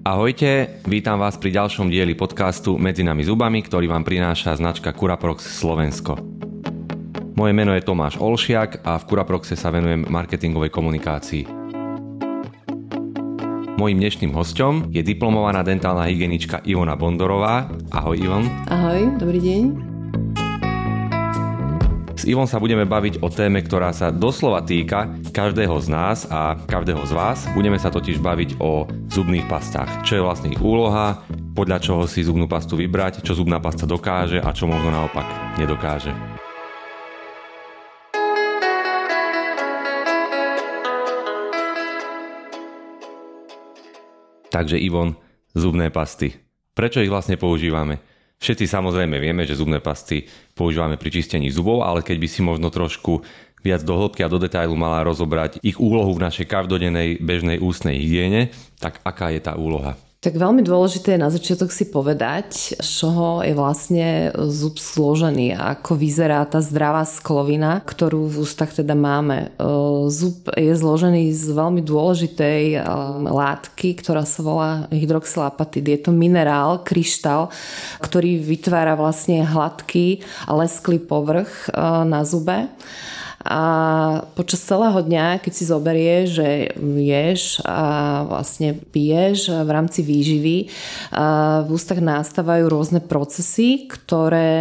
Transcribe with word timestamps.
Ahojte, 0.00 0.80
vítam 0.88 1.20
vás 1.20 1.36
pri 1.36 1.52
ďalšom 1.60 1.92
dieli 1.92 2.16
podcastu 2.16 2.80
Medzi 2.80 3.04
nami 3.04 3.20
zubami, 3.20 3.60
ktorý 3.60 3.84
vám 3.84 4.00
prináša 4.00 4.56
značka 4.56 4.96
Curaprox 4.96 5.44
Slovensko. 5.44 6.16
Moje 7.36 7.52
meno 7.52 7.76
je 7.76 7.84
Tomáš 7.84 8.16
Olšiak 8.16 8.80
a 8.80 8.96
v 8.96 9.04
Curaproxe 9.04 9.60
sa 9.60 9.68
venujem 9.68 10.08
marketingovej 10.08 10.72
komunikácii. 10.72 11.44
Mojím 13.76 14.00
dnešným 14.00 14.32
hostom 14.32 14.88
je 14.88 15.04
diplomovaná 15.04 15.60
dentálna 15.60 16.08
hygienička 16.08 16.64
Ivona 16.64 16.96
Bondorová. 16.96 17.68
Ahoj 17.92 18.16
Ivon. 18.16 18.48
Ahoj, 18.72 19.20
dobrý 19.20 19.36
deň. 19.36 19.62
S 22.16 22.24
Ivom 22.24 22.48
sa 22.48 22.56
budeme 22.56 22.88
baviť 22.88 23.20
o 23.20 23.28
téme, 23.28 23.60
ktorá 23.60 23.92
sa 23.92 24.08
doslova 24.08 24.64
týka 24.64 25.12
každého 25.28 25.76
z 25.80 25.88
nás 25.92 26.24
a 26.32 26.56
každého 26.56 27.04
z 27.04 27.12
vás. 27.12 27.44
Budeme 27.52 27.76
sa 27.76 27.92
totiž 27.92 28.16
baviť 28.20 28.60
o 28.60 28.88
zubných 29.10 29.50
pastách. 29.50 30.06
Čo 30.06 30.12
je 30.14 30.22
vlastne 30.22 30.54
ich 30.54 30.62
úloha, 30.62 31.26
podľa 31.58 31.82
čoho 31.82 32.06
si 32.06 32.22
zubnú 32.22 32.46
pastu 32.46 32.78
vybrať, 32.78 33.26
čo 33.26 33.34
zubná 33.34 33.58
pasta 33.58 33.82
dokáže 33.82 34.38
a 34.38 34.54
čo 34.54 34.70
možno 34.70 34.94
naopak 34.94 35.26
nedokáže. 35.58 36.14
Takže 44.50 44.78
Ivon, 44.78 45.18
zubné 45.58 45.90
pasty. 45.90 46.30
Prečo 46.74 47.02
ich 47.02 47.10
vlastne 47.10 47.34
používame? 47.34 47.98
Všetci 48.40 48.64
samozrejme 48.64 49.20
vieme, 49.20 49.44
že 49.44 49.58
zubné 49.58 49.84
pasty 49.84 50.24
používame 50.56 50.96
pri 50.96 51.12
čistení 51.12 51.52
zubov, 51.52 51.84
ale 51.84 52.00
keď 52.00 52.16
by 52.16 52.28
si 52.30 52.40
možno 52.40 52.72
trošku 52.72 53.20
viac 53.60 53.84
do 53.84 53.96
hĺbky 53.96 54.24
a 54.24 54.32
do 54.32 54.40
detailu 54.40 54.76
mala 54.76 55.04
rozobrať 55.04 55.60
ich 55.60 55.76
úlohu 55.80 56.16
v 56.16 56.24
našej 56.24 56.46
každodennej 56.48 57.20
bežnej 57.20 57.60
ústnej 57.60 58.00
hygiene, 58.00 58.52
tak 58.80 58.98
aká 59.04 59.30
je 59.32 59.40
tá 59.40 59.56
úloha? 59.56 59.96
Tak 60.20 60.36
veľmi 60.36 60.60
dôležité 60.60 61.16
je 61.16 61.24
na 61.24 61.32
začiatok 61.32 61.72
si 61.72 61.88
povedať, 61.88 62.76
z 62.76 62.84
čoho 62.84 63.40
je 63.40 63.56
vlastne 63.56 64.28
zub 64.52 64.76
složený 64.76 65.56
a 65.56 65.80
ako 65.80 65.96
vyzerá 65.96 66.44
tá 66.44 66.60
zdravá 66.60 67.08
sklovina, 67.08 67.80
ktorú 67.80 68.28
v 68.28 68.44
ústach 68.44 68.68
teda 68.68 68.92
máme. 68.92 69.48
E, 69.56 69.64
zub 70.12 70.44
je 70.52 70.76
zložený 70.76 71.32
z 71.32 71.56
veľmi 71.56 71.80
dôležitej 71.80 72.62
e, 72.76 72.78
látky, 73.32 73.96
ktorá 73.96 74.28
sa 74.28 74.44
volá 74.44 74.70
hydroxylapatid. 74.92 75.88
Je 75.88 75.98
to 76.04 76.12
minerál, 76.12 76.84
kryštál, 76.84 77.48
ktorý 78.04 78.44
vytvára 78.44 79.00
vlastne 79.00 79.40
hladký 79.40 80.20
a 80.44 80.52
lesklý 80.52 81.00
povrch 81.00 81.72
e, 81.72 81.80
na 82.04 82.28
zube 82.28 82.68
a 83.40 83.60
počas 84.36 84.60
celého 84.60 85.00
dňa, 85.00 85.40
keď 85.40 85.52
si 85.56 85.64
zoberie, 85.64 86.28
že 86.28 86.76
ješ 86.76 87.64
a 87.64 88.20
vlastne 88.28 88.76
piješ 88.76 89.48
v 89.64 89.70
rámci 89.72 90.04
výživy, 90.04 90.56
v 91.64 91.68
ústach 91.72 92.04
nastávajú 92.04 92.68
rôzne 92.68 93.00
procesy, 93.00 93.88
ktoré 93.88 94.60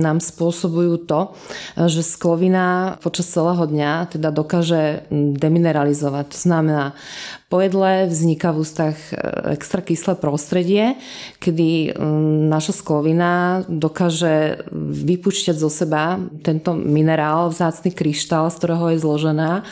nám 0.00 0.24
spôsobujú 0.24 1.04
to, 1.04 1.36
že 1.76 2.00
sklovina 2.00 2.96
počas 3.04 3.28
celého 3.28 3.68
dňa 3.68 4.16
teda 4.16 4.32
dokáže 4.32 5.04
demineralizovať. 5.12 6.24
To 6.32 6.38
znamená, 6.40 6.96
po 7.54 7.62
jedle 7.62 8.10
vzniká 8.10 8.50
v 8.50 8.66
ústach 8.66 8.98
e, 9.14 9.54
extra 9.54 9.78
kyslé 9.78 10.18
prostredie, 10.18 10.98
kedy 11.38 11.94
naša 12.50 12.74
sklovina 12.74 13.62
dokáže 13.70 14.66
vypúšťať 14.74 15.54
zo 15.62 15.70
seba 15.70 16.18
tento 16.42 16.74
minerál, 16.74 17.54
vzácny 17.54 17.94
kryštál, 17.94 18.50
z 18.50 18.58
ktorého 18.58 18.90
je 18.90 18.98
zložená. 18.98 19.62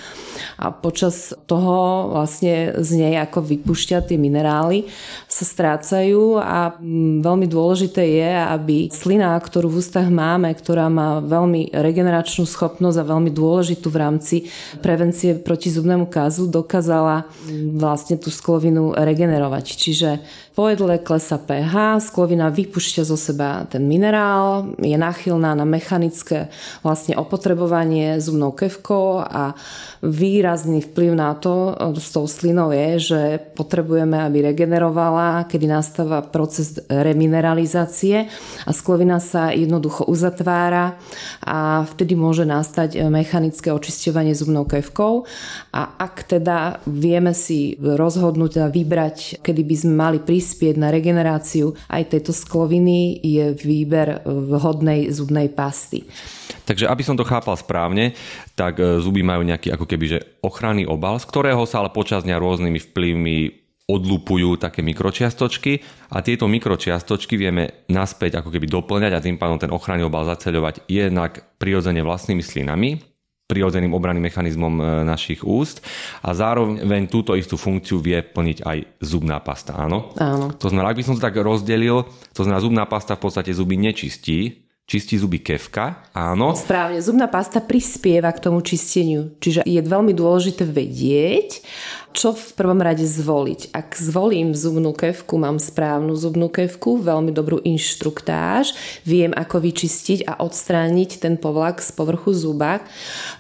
A 0.63 0.71
počas 0.71 1.35
toho 1.51 2.07
vlastne 2.15 2.79
z 2.79 2.91
nej 3.03 3.15
ako 3.19 3.43
vypúšťa 3.51 4.07
tie 4.07 4.15
minerály 4.15 4.87
sa 5.27 5.43
strácajú. 5.43 6.39
A 6.39 6.79
veľmi 7.19 7.51
dôležité 7.51 8.07
je, 8.07 8.31
aby 8.31 8.77
slina, 8.95 9.35
ktorú 9.43 9.75
v 9.75 9.83
ústach 9.83 10.07
máme, 10.07 10.55
ktorá 10.55 10.87
má 10.87 11.19
veľmi 11.19 11.75
regeneračnú 11.75 12.47
schopnosť 12.47 12.97
a 13.03 13.11
veľmi 13.11 13.31
dôležitú 13.35 13.91
v 13.91 14.01
rámci 14.01 14.37
prevencie 14.79 15.35
proti 15.35 15.67
zubnému 15.75 16.07
kazu, 16.07 16.47
dokázala 16.47 17.27
vlastne 17.73 18.21
tú 18.21 18.29
sklovinu 18.29 18.93
regenerovať. 18.93 19.65
Čiže 19.65 20.11
po 20.53 20.69
jedle 20.69 21.01
klesa 21.01 21.41
pH, 21.41 22.05
sklovina 22.05 22.53
vypúšťa 22.53 23.03
zo 23.09 23.17
seba 23.17 23.65
ten 23.65 23.89
minerál, 23.89 24.77
je 24.77 24.93
náchylná 25.01 25.57
na 25.57 25.65
mechanické 25.65 26.53
vlastne 26.85 27.17
opotrebovanie 27.17 28.21
zubnou 28.21 28.53
kevkou 28.53 29.25
a 29.25 29.57
výrazný 30.03 30.83
vplyv 30.83 31.15
na 31.15 31.33
to 31.39 31.73
s 31.95 32.11
tou 32.13 32.27
slinou 32.27 32.69
je, 32.75 32.89
že 32.99 33.21
potrebujeme, 33.55 34.19
aby 34.19 34.51
regenerovala, 34.51 35.47
kedy 35.47 35.65
nastáva 35.71 36.21
proces 36.27 36.83
remineralizácie 36.91 38.27
a 38.67 38.71
sklovina 38.75 39.23
sa 39.23 39.55
jednoducho 39.55 40.05
uzatvára 40.05 40.99
a 41.47 41.87
vtedy 41.87 42.19
môže 42.19 42.43
nastať 42.43 43.09
mechanické 43.09 43.71
očisťovanie 43.71 44.35
zubnou 44.35 44.67
kevkou. 44.67 45.25
A 45.71 45.97
ak 45.97 46.27
teda 46.27 46.83
vieme 46.85 47.31
si 47.31 47.79
rozhodnúť 47.79 48.53
a 48.59 48.67
vybrať, 48.67 49.41
kedy 49.41 49.63
by 49.65 49.77
sme 49.79 49.95
mali 49.95 50.19
prísť 50.19 50.42
prispieť 50.43 50.75
na 50.75 50.91
regeneráciu 50.91 51.79
aj 51.87 52.19
tejto 52.19 52.35
skloviny 52.35 53.23
je 53.23 53.55
výber 53.55 54.27
vhodnej 54.27 55.07
zubnej 55.15 55.47
pasty. 55.47 56.03
Takže 56.67 56.91
aby 56.91 57.07
som 57.07 57.15
to 57.15 57.23
chápal 57.23 57.55
správne, 57.55 58.11
tak 58.59 58.83
e, 58.83 58.99
zuby 58.99 59.23
majú 59.23 59.47
nejaký 59.47 59.71
ako 59.71 59.87
keby 59.87 60.05
že 60.11 60.19
ochranný 60.43 60.83
obal, 60.83 61.23
z 61.23 61.31
ktorého 61.31 61.63
sa 61.63 61.79
ale 61.79 61.95
počas 61.95 62.27
dňa 62.27 62.43
rôznymi 62.43 62.79
vplyvmi 62.91 63.39
odlupujú 63.87 64.59
také 64.59 64.83
mikročiastočky 64.83 65.79
a 66.11 66.27
tieto 66.27 66.51
mikročiastočky 66.51 67.39
vieme 67.39 67.87
naspäť 67.87 68.43
ako 68.43 68.51
keby 68.51 68.67
doplňať 68.67 69.13
a 69.15 69.23
tým 69.23 69.39
pádom 69.39 69.63
ten 69.63 69.71
ochranný 69.71 70.11
obal 70.11 70.27
zaceľovať 70.27 70.91
jednak 70.91 71.55
prirodzene 71.63 72.03
vlastnými 72.03 72.43
slinami, 72.43 72.99
prirodzeným 73.53 73.93
obranným 73.93 74.25
mechanizmom 74.25 74.81
e, 74.81 74.83
našich 75.05 75.45
úst 75.45 75.85
a 76.25 76.33
zároveň 76.33 77.13
túto 77.13 77.37
istú 77.37 77.61
funkciu 77.61 78.01
vie 78.01 78.25
plniť 78.25 78.65
aj 78.65 78.79
zubná 79.05 79.37
pasta, 79.45 79.77
áno? 79.77 80.17
Áno. 80.17 80.57
To 80.57 80.73
znamená, 80.73 80.97
ak 80.97 80.99
by 80.99 81.05
som 81.05 81.15
to 81.21 81.27
tak 81.29 81.37
rozdelil, 81.37 82.09
to 82.33 82.49
znamená, 82.49 82.65
zubná 82.65 82.85
pasta 82.89 83.13
v 83.21 83.29
podstate 83.29 83.53
zuby 83.53 83.77
nečistí, 83.77 84.65
čistí 84.89 85.17
zuby 85.17 85.41
kevka, 85.41 86.11
áno. 86.13 86.53
Správne, 86.59 86.99
zubná 87.01 87.31
pasta 87.31 87.63
prispieva 87.63 88.29
k 88.35 88.43
tomu 88.43 88.61
čisteniu. 88.61 89.33
Čiže 89.39 89.63
je 89.65 89.81
veľmi 89.81 90.13
dôležité 90.13 90.67
vedieť, 90.67 91.63
čo 92.13 92.37
v 92.37 92.49
prvom 92.55 92.79
rade 92.79 93.05
zvoliť. 93.05 93.73
Ak 93.73 93.97
zvolím 93.97 94.53
zubnú 94.53 94.93
kevku, 94.93 95.41
mám 95.41 95.57
správnu 95.57 96.13
zubnú 96.15 96.53
kevku, 96.53 97.01
veľmi 97.01 97.33
dobrú 97.33 97.59
inštruktáž, 97.65 98.77
viem 99.09 99.33
ako 99.33 99.65
vyčistiť 99.65 100.29
a 100.29 100.39
odstrániť 100.45 101.25
ten 101.25 101.41
povlak 101.41 101.81
z 101.81 101.91
povrchu 101.97 102.37
zuba. 102.37 102.85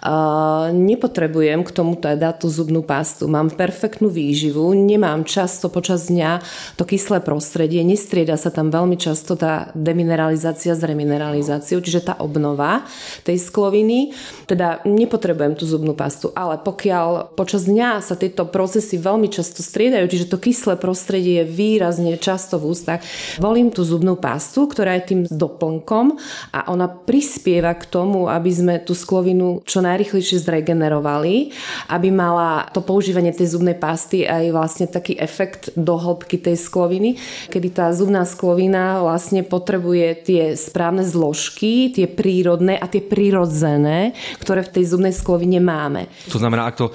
Uh, 0.01 0.73
nepotrebujem 0.73 1.63
k 1.63 1.71
tomu 1.71 2.01
teda 2.01 2.33
tú 2.33 2.49
zubnú 2.49 2.81
pastu. 2.81 3.29
Mám 3.29 3.55
perfektnú 3.55 4.09
výživu, 4.09 4.73
nemám 4.73 5.29
často 5.29 5.69
počas 5.69 6.09
dňa 6.09 6.41
to 6.81 6.89
kyslé 6.89 7.21
prostredie, 7.21 7.85
nestrieda 7.85 8.41
sa 8.41 8.49
tam 8.49 8.73
veľmi 8.73 8.97
často 8.97 9.37
tá 9.37 9.71
demineralizácia 9.77 10.73
s 10.73 10.83
remineralizáciou, 10.83 11.85
čiže 11.85 12.09
tá 12.09 12.15
obnova 12.19 12.89
tej 13.23 13.37
skloviny. 13.37 14.17
Teda 14.49 14.81
nepotrebujem 14.89 15.55
tú 15.55 15.69
zubnú 15.69 15.93
pastu, 15.93 16.33
ale 16.33 16.57
pokiaľ 16.59 17.37
počas 17.37 17.69
dňa 17.69 18.01
sa 18.01 18.17
tieto 18.17 18.49
procesy 18.63 18.95
veľmi 18.95 19.27
často 19.27 19.59
striedajú, 19.59 20.07
čiže 20.07 20.31
to 20.31 20.39
kyslé 20.39 20.79
prostredie 20.79 21.43
je 21.43 21.51
výrazne 21.51 22.15
často 22.15 22.63
v 22.63 22.71
ústach. 22.71 23.03
Volím 23.43 23.75
tú 23.75 23.83
zubnú 23.83 24.15
pastu, 24.15 24.71
ktorá 24.71 24.95
je 25.03 25.11
tým 25.11 25.21
doplnkom 25.27 26.15
a 26.55 26.71
ona 26.71 26.87
prispieva 26.87 27.75
k 27.75 27.91
tomu, 27.91 28.31
aby 28.31 28.51
sme 28.55 28.75
tú 28.79 28.95
sklovinu 28.95 29.67
čo 29.67 29.83
najrychlejšie 29.83 30.39
zregenerovali, 30.47 31.51
aby 31.91 32.09
mala 32.15 32.71
to 32.71 32.87
používanie 32.87 33.35
tej 33.35 33.59
zubnej 33.59 33.75
pasty 33.75 34.23
aj 34.23 34.55
vlastne 34.55 34.87
taký 34.87 35.19
efekt 35.19 35.75
do 35.75 35.99
hĺbky 35.99 36.39
tej 36.39 36.55
skloviny, 36.55 37.19
kedy 37.51 37.69
tá 37.75 37.91
zubná 37.91 38.23
sklovina 38.23 39.03
vlastne 39.03 39.43
potrebuje 39.43 40.07
tie 40.23 40.43
správne 40.55 41.03
zložky, 41.03 41.91
tie 41.91 42.07
prírodné 42.07 42.79
a 42.79 42.87
tie 42.87 43.03
prirodzené, 43.03 44.15
ktoré 44.39 44.63
v 44.63 44.71
tej 44.71 44.85
zubnej 44.95 45.11
sklovine 45.11 45.59
máme. 45.59 46.07
To 46.31 46.39
znamená, 46.39 46.71
ak 46.71 46.79
to 46.79 46.87
e, 46.87 46.93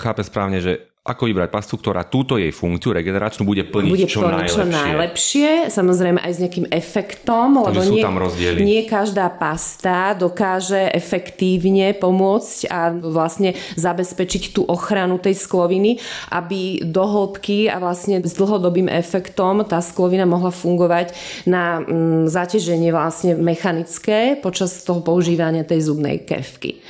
chápe 0.00 0.26
správne, 0.26 0.58
že 0.58 0.90
ako 1.04 1.28
vybrať 1.28 1.52
pastu, 1.52 1.76
ktorá 1.76 2.08
túto 2.08 2.40
jej 2.40 2.48
funkciu 2.48 2.96
regeneračnú 2.96 3.44
bude 3.44 3.60
plniť 3.68 3.92
bude 3.92 4.08
čo 4.08 4.24
plniť 4.24 4.32
najlepšie. 4.40 4.56
čo 4.56 4.64
najlepšie, 4.64 5.50
samozrejme 5.68 6.16
aj 6.16 6.32
s 6.32 6.38
nejakým 6.40 6.66
efektom, 6.72 7.60
lebo 7.60 7.80
nie, 7.84 8.00
tam 8.00 8.16
rozdiely. 8.16 8.64
nie 8.64 8.88
každá 8.88 9.28
pasta 9.28 10.16
dokáže 10.16 10.80
efektívne 10.96 11.92
pomôcť 11.92 12.72
a 12.72 12.88
vlastne 12.96 13.52
zabezpečiť 13.76 14.56
tú 14.56 14.64
ochranu 14.64 15.20
tej 15.20 15.36
skloviny, 15.36 16.00
aby 16.32 16.80
do 16.88 17.04
hĺbky 17.04 17.68
a 17.68 17.76
vlastne 17.84 18.24
s 18.24 18.32
dlhodobým 18.32 18.88
efektom 18.88 19.60
tá 19.68 19.84
sklovina 19.84 20.24
mohla 20.24 20.48
fungovať 20.48 21.12
na 21.44 21.84
mm, 21.84 22.32
zaťaženie 22.32 22.88
vlastne 22.96 23.36
mechanické 23.36 24.40
počas 24.40 24.80
toho 24.80 25.04
používania 25.04 25.68
tej 25.68 25.84
zubnej 25.84 26.24
kevky. 26.24 26.80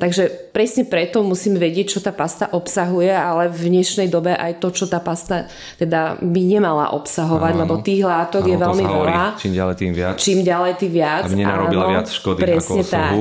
Takže 0.00 0.56
presne 0.56 0.88
preto 0.88 1.20
musím 1.20 1.60
vedieť, 1.60 1.92
čo 1.92 2.00
tá 2.00 2.16
pasta 2.16 2.48
obsahuje, 2.48 3.12
ale 3.12 3.57
v 3.58 3.74
dnešnej 3.74 4.06
dobe 4.06 4.38
aj 4.38 4.62
to, 4.62 4.70
čo 4.70 4.86
tá 4.86 5.02
pasta 5.02 5.50
teda 5.76 6.22
by 6.22 6.42
nemala 6.46 6.94
obsahovať, 6.94 7.52
áno, 7.58 7.60
lebo 7.66 7.74
tých 7.82 8.06
látok 8.06 8.46
áno, 8.46 8.50
je 8.54 8.56
veľmi 8.56 8.84
veľa. 8.86 9.22
Čím 9.34 9.52
ďalej 9.58 9.74
tým 9.74 9.92
viac. 9.92 10.14
Čím 10.22 10.38
ďalej 10.46 10.72
tým 10.78 10.92
viac. 10.94 11.22
Aby 11.26 11.36
nenarobila 11.42 11.84
áno, 11.90 11.92
viac 11.98 12.06
škody 12.06 12.40
presne 12.46 12.82
ako 12.86 12.90
tak. 12.90 13.12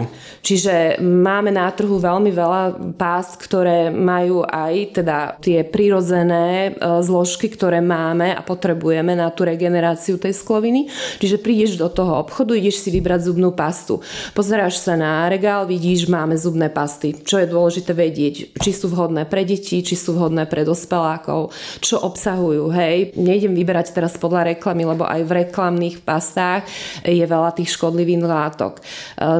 Čiže 0.48 1.01
máme 1.01 1.51
na 1.51 1.68
trhu 1.74 1.98
veľmi 1.98 2.31
veľa 2.31 2.62
pást, 2.95 3.36
ktoré 3.42 3.89
majú 3.92 4.45
aj 4.48 5.01
teda 5.01 5.36
tie 5.44 5.66
prirodzené 5.66 6.72
e, 6.72 7.04
zložky, 7.04 7.51
ktoré 7.51 7.84
máme 7.84 8.31
a 8.31 8.39
potrebujeme 8.45 9.18
na 9.18 9.28
tú 9.34 9.44
regeneráciu 9.44 10.16
tej 10.16 10.38
skloviny. 10.38 10.88
Čiže 11.19 11.42
prídeš 11.42 11.75
do 11.75 11.89
toho 11.92 12.22
obchodu, 12.22 12.56
ideš 12.56 12.86
si 12.86 12.89
vybrať 12.94 13.28
zubnú 13.28 13.51
pastu. 13.51 14.00
Pozeráš 14.31 14.80
sa 14.80 14.95
na 14.95 15.28
regál, 15.28 15.68
vidíš, 15.68 16.07
máme 16.07 16.38
zubné 16.38 16.72
pasty. 16.72 17.12
Čo 17.18 17.44
je 17.44 17.51
dôležité 17.51 17.92
vedieť, 17.92 18.56
či 18.62 18.72
sú 18.72 18.88
vhodné 18.88 19.28
pre 19.28 19.44
deti, 19.44 19.84
či 19.84 19.95
sú 19.98 20.16
vhodné 20.16 20.26
pre 20.50 20.68
dospelákov, 20.68 21.53
čo 21.79 22.01
obsahujú. 22.01 22.74
Hej, 22.74 23.15
nejdem 23.15 23.53
vyberať 23.53 23.94
teraz 23.94 24.18
podľa 24.18 24.57
reklamy, 24.57 24.83
lebo 24.83 25.06
aj 25.06 25.21
v 25.24 25.31
reklamných 25.45 26.01
pastách 26.01 26.65
je 27.06 27.24
veľa 27.24 27.53
tých 27.53 27.71
škodlivých 27.77 28.25
látok. 28.25 28.81
E, 28.81 28.81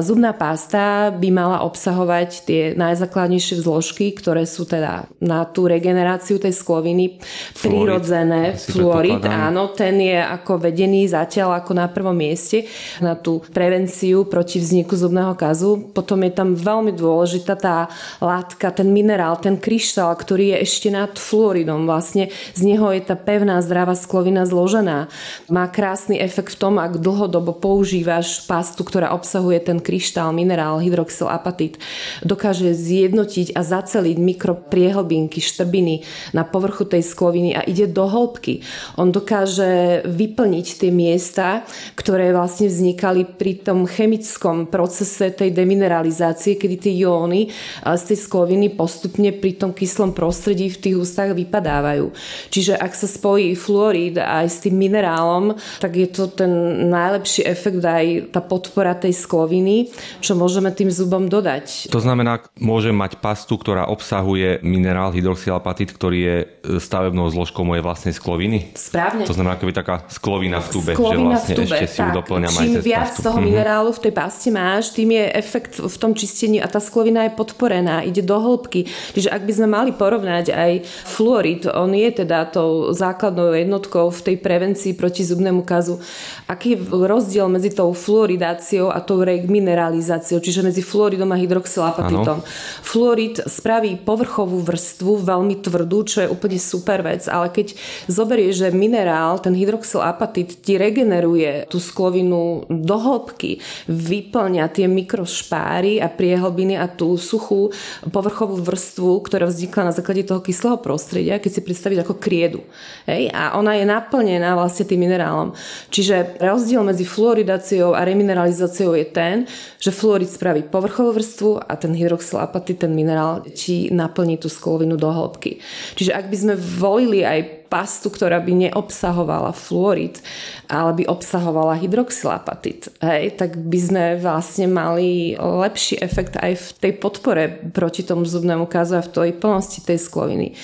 zubná 0.00 0.32
pasta 0.32 1.10
by 1.10 1.28
mala 1.34 1.58
obsahovať 1.66 2.30
tie 2.46 2.62
najzákladnejšie 2.78 3.60
zložky, 3.60 4.14
ktoré 4.14 4.46
sú 4.46 4.64
teda 4.64 5.10
na 5.18 5.42
tú 5.44 5.66
regeneráciu 5.66 6.38
tej 6.38 6.54
skloviny 6.54 7.18
prírodzené. 7.58 8.54
Fluorid, 8.54 9.24
áno, 9.26 9.74
ten 9.74 9.98
je 9.98 10.18
ako 10.18 10.62
vedený 10.70 11.10
zatiaľ 11.10 11.58
ako 11.58 11.72
na 11.74 11.86
prvom 11.90 12.14
mieste 12.14 12.68
na 13.02 13.18
tú 13.18 13.42
prevenciu 13.50 14.28
proti 14.30 14.62
vzniku 14.62 14.94
zubného 14.94 15.34
kazu. 15.34 15.90
Potom 15.90 16.22
je 16.22 16.32
tam 16.32 16.54
veľmi 16.54 16.94
dôležitá 16.94 17.54
tá 17.58 17.90
látka, 18.22 18.70
ten 18.70 18.88
minerál, 18.94 19.34
ten 19.42 19.58
kryštál, 19.58 20.14
ktorý 20.14 20.54
je 20.54 20.58
ešte 20.62 20.77
nad 20.86 21.18
fluoridom. 21.18 21.82
Vlastne 21.90 22.30
z 22.54 22.60
neho 22.62 22.94
je 22.94 23.02
tá 23.02 23.18
pevná 23.18 23.58
zdravá 23.58 23.98
sklovina 23.98 24.46
zložená. 24.46 25.10
Má 25.50 25.66
krásny 25.66 26.22
efekt 26.22 26.54
v 26.54 26.62
tom, 26.62 26.74
ak 26.78 27.02
dlhodobo 27.02 27.58
používaš 27.58 28.46
pastu, 28.46 28.86
ktorá 28.86 29.10
obsahuje 29.10 29.58
ten 29.58 29.82
kryštál, 29.82 30.30
minerál, 30.30 30.78
hydroxylapatit. 30.78 31.82
Dokáže 32.22 32.70
zjednotiť 32.70 33.58
a 33.58 33.66
zaceliť 33.66 34.14
mikropriehlbinky, 34.14 35.42
štrbiny 35.42 36.06
na 36.38 36.46
povrchu 36.46 36.86
tej 36.86 37.02
skloviny 37.02 37.58
a 37.58 37.66
ide 37.66 37.90
do 37.90 38.06
hĺbky. 38.06 38.62
On 38.94 39.10
dokáže 39.10 40.06
vyplniť 40.06 40.66
tie 40.86 40.94
miesta, 40.94 41.66
ktoré 41.98 42.30
vlastne 42.30 42.70
vznikali 42.70 43.24
pri 43.24 43.64
tom 43.64 43.88
chemickom 43.88 44.68
procese 44.68 45.32
tej 45.32 45.50
demineralizácie, 45.56 46.60
kedy 46.60 46.76
tie 46.76 46.94
jóny 47.00 47.48
z 47.82 48.02
tej 48.04 48.18
skloviny 48.20 48.76
postupne 48.76 49.32
pri 49.32 49.56
tom 49.56 49.72
kyslom 49.72 50.12
prostredí 50.12 50.67
v 50.68 50.78
tých 50.78 50.96
ústach 50.96 51.32
vypadávajú. 51.32 52.12
Čiže 52.52 52.76
ak 52.76 52.92
sa 52.94 53.08
spojí 53.08 53.56
fluorid 53.58 54.20
aj 54.20 54.46
s 54.46 54.58
tým 54.64 54.76
minerálom, 54.76 55.56
tak 55.82 55.96
je 55.96 56.08
to 56.08 56.30
ten 56.30 56.50
najlepší 56.88 57.44
efekt 57.44 57.82
aj 57.82 58.32
tá 58.32 58.40
podpora 58.44 58.94
tej 58.94 59.16
skloviny, 59.16 59.90
čo 60.20 60.38
môžeme 60.38 60.70
tým 60.72 60.88
zubom 60.92 61.26
dodať. 61.26 61.92
To 61.92 62.00
znamená, 62.00 62.44
môžem 62.58 62.94
mať 62.94 63.18
pastu, 63.18 63.56
ktorá 63.58 63.88
obsahuje 63.88 64.60
minerál 64.62 65.10
hydroxylapatit, 65.12 65.90
ktorý 65.92 66.18
je 66.18 66.36
e, 66.38 66.46
stavebnou 66.78 67.28
zložkou 67.32 67.64
mojej 67.64 67.82
vlastnej 67.82 68.14
skloviny? 68.14 68.72
Správne. 68.74 69.24
To 69.24 69.34
znamená 69.34 69.56
akoby 69.56 69.72
taká 69.74 70.04
sklovina 70.08 70.58
v 70.62 70.68
tube, 70.72 70.92
sklovina 70.94 71.18
že 71.18 71.18
vlastne 71.28 71.54
v 71.54 71.58
tube, 71.58 71.74
ešte 71.74 71.86
si 71.88 71.98
ju 72.00 72.10
doplňam 72.12 72.52
Čím 72.52 72.60
aj 72.60 72.84
viac 72.84 73.10
pastu. 73.12 73.24
toho 73.24 73.38
mm-hmm. 73.38 73.48
minerálu 73.48 73.90
v 73.92 74.00
tej 74.02 74.12
paste 74.12 74.48
máš, 74.50 74.84
tým 74.92 75.10
je 75.14 75.24
efekt 75.34 75.72
v 75.78 75.96
tom 75.96 76.12
čistení 76.14 76.58
a 76.58 76.66
tá 76.66 76.80
sklovina 76.82 77.26
je 77.28 77.32
podporená, 77.34 78.02
ide 78.04 78.22
do 78.22 78.36
hĺbky. 78.36 78.88
Čiže 79.14 79.28
ak 79.32 79.42
by 79.44 79.52
sme 79.52 79.68
mali 79.68 79.90
porovnať 79.94 80.47
aj 80.52 80.72
fluorid, 81.06 81.68
on 81.70 81.94
je 81.94 82.10
teda 82.24 82.44
tou 82.48 82.92
základnou 82.92 83.54
jednotkou 83.54 84.10
v 84.10 84.20
tej 84.20 84.36
prevencii 84.40 84.92
proti 84.94 85.24
zubnému 85.24 85.62
kazu. 85.62 86.00
Aký 86.48 86.74
je 86.74 86.78
rozdiel 86.90 87.48
medzi 87.48 87.72
tou 87.72 87.92
fluoridáciou 87.92 88.88
a 88.88 89.00
tou 89.04 89.20
remineralizáciou, 89.20 90.40
čiže 90.40 90.64
medzi 90.64 90.80
fluoridom 90.80 91.28
a 91.32 91.40
hydroxylapatitom. 91.40 92.40
Fluorid 92.82 93.44
spraví 93.44 94.00
povrchovú 94.00 94.64
vrstvu 94.64 95.24
veľmi 95.24 95.60
tvrdú, 95.60 95.98
čo 96.08 96.24
je 96.24 96.32
úplne 96.32 96.56
super 96.56 97.04
vec, 97.04 97.28
ale 97.28 97.52
keď 97.52 97.76
zoberieš, 98.08 98.54
že 98.64 98.68
minerál, 98.74 99.38
ten 99.38 99.52
hydroxylapatit 99.52 100.64
ti 100.64 100.80
regeneruje 100.80 101.68
tú 101.68 101.78
sklovinu 101.78 102.64
do 102.68 102.96
hĺbky, 102.96 103.60
vyplňa 103.88 104.64
tie 104.72 104.86
mikrošpáry 104.88 106.00
a 106.00 106.08
priehlbiny 106.08 106.80
a 106.80 106.88
tú 106.88 107.14
suchú 107.20 107.70
povrchovú 108.08 108.58
vrstvu, 108.58 109.20
ktorá 109.24 109.46
vznikla 109.48 109.90
na 109.90 109.96
základe 109.96 110.24
toho 110.24 110.37
kyslého 110.40 110.78
prostredia, 110.78 111.42
keď 111.42 111.50
si 111.58 111.60
predstavíš 111.66 112.06
ako 112.06 112.16
kriedu. 112.16 112.62
Hej? 113.04 113.34
A 113.34 113.58
ona 113.58 113.74
je 113.74 113.84
naplnená 113.84 114.54
vlastne 114.54 114.86
tým 114.86 115.02
minerálom. 115.02 115.52
Čiže 115.90 116.38
rozdiel 116.38 116.86
medzi 116.86 117.02
fluoridáciou 117.02 117.92
a 117.92 118.06
remineralizáciou 118.06 118.94
je 118.94 119.06
ten, 119.10 119.36
že 119.82 119.90
fluorid 119.90 120.30
spraví 120.30 120.66
povrchovú 120.70 121.18
vrstvu 121.18 121.50
a 121.64 121.72
ten 121.74 121.92
hydroxylapatit, 121.92 122.86
ten 122.86 122.94
minerál, 122.94 123.42
ti 123.50 123.90
naplní 123.90 124.38
tú 124.38 124.46
sklovinu 124.46 124.94
do 124.94 125.10
hĺbky. 125.10 125.58
Čiže 125.98 126.14
ak 126.14 126.30
by 126.30 126.36
sme 126.36 126.54
volili 126.56 127.26
aj 127.26 127.57
pastu, 127.68 128.08
ktorá 128.08 128.40
by 128.40 128.68
neobsahovala 128.68 129.52
fluorid, 129.52 130.18
ale 130.66 130.96
by 130.98 131.04
obsahovala 131.06 131.76
hydroxylapatit, 131.78 132.88
hej, 133.04 133.36
tak 133.36 133.56
by 133.56 133.78
sme 133.78 134.04
vlastne 134.18 134.66
mali 134.66 135.36
lepší 135.38 136.00
efekt 136.00 136.40
aj 136.40 136.52
v 136.56 136.68
tej 136.80 136.92
podpore 136.96 137.70
proti 137.70 138.02
tomu 138.02 138.24
zubnému 138.24 138.66
kazu 138.66 138.98
a 138.98 139.04
v 139.04 139.12
tej 139.12 139.32
plnosti 139.36 139.84
tej 139.84 140.00
skloviny. 140.00 140.56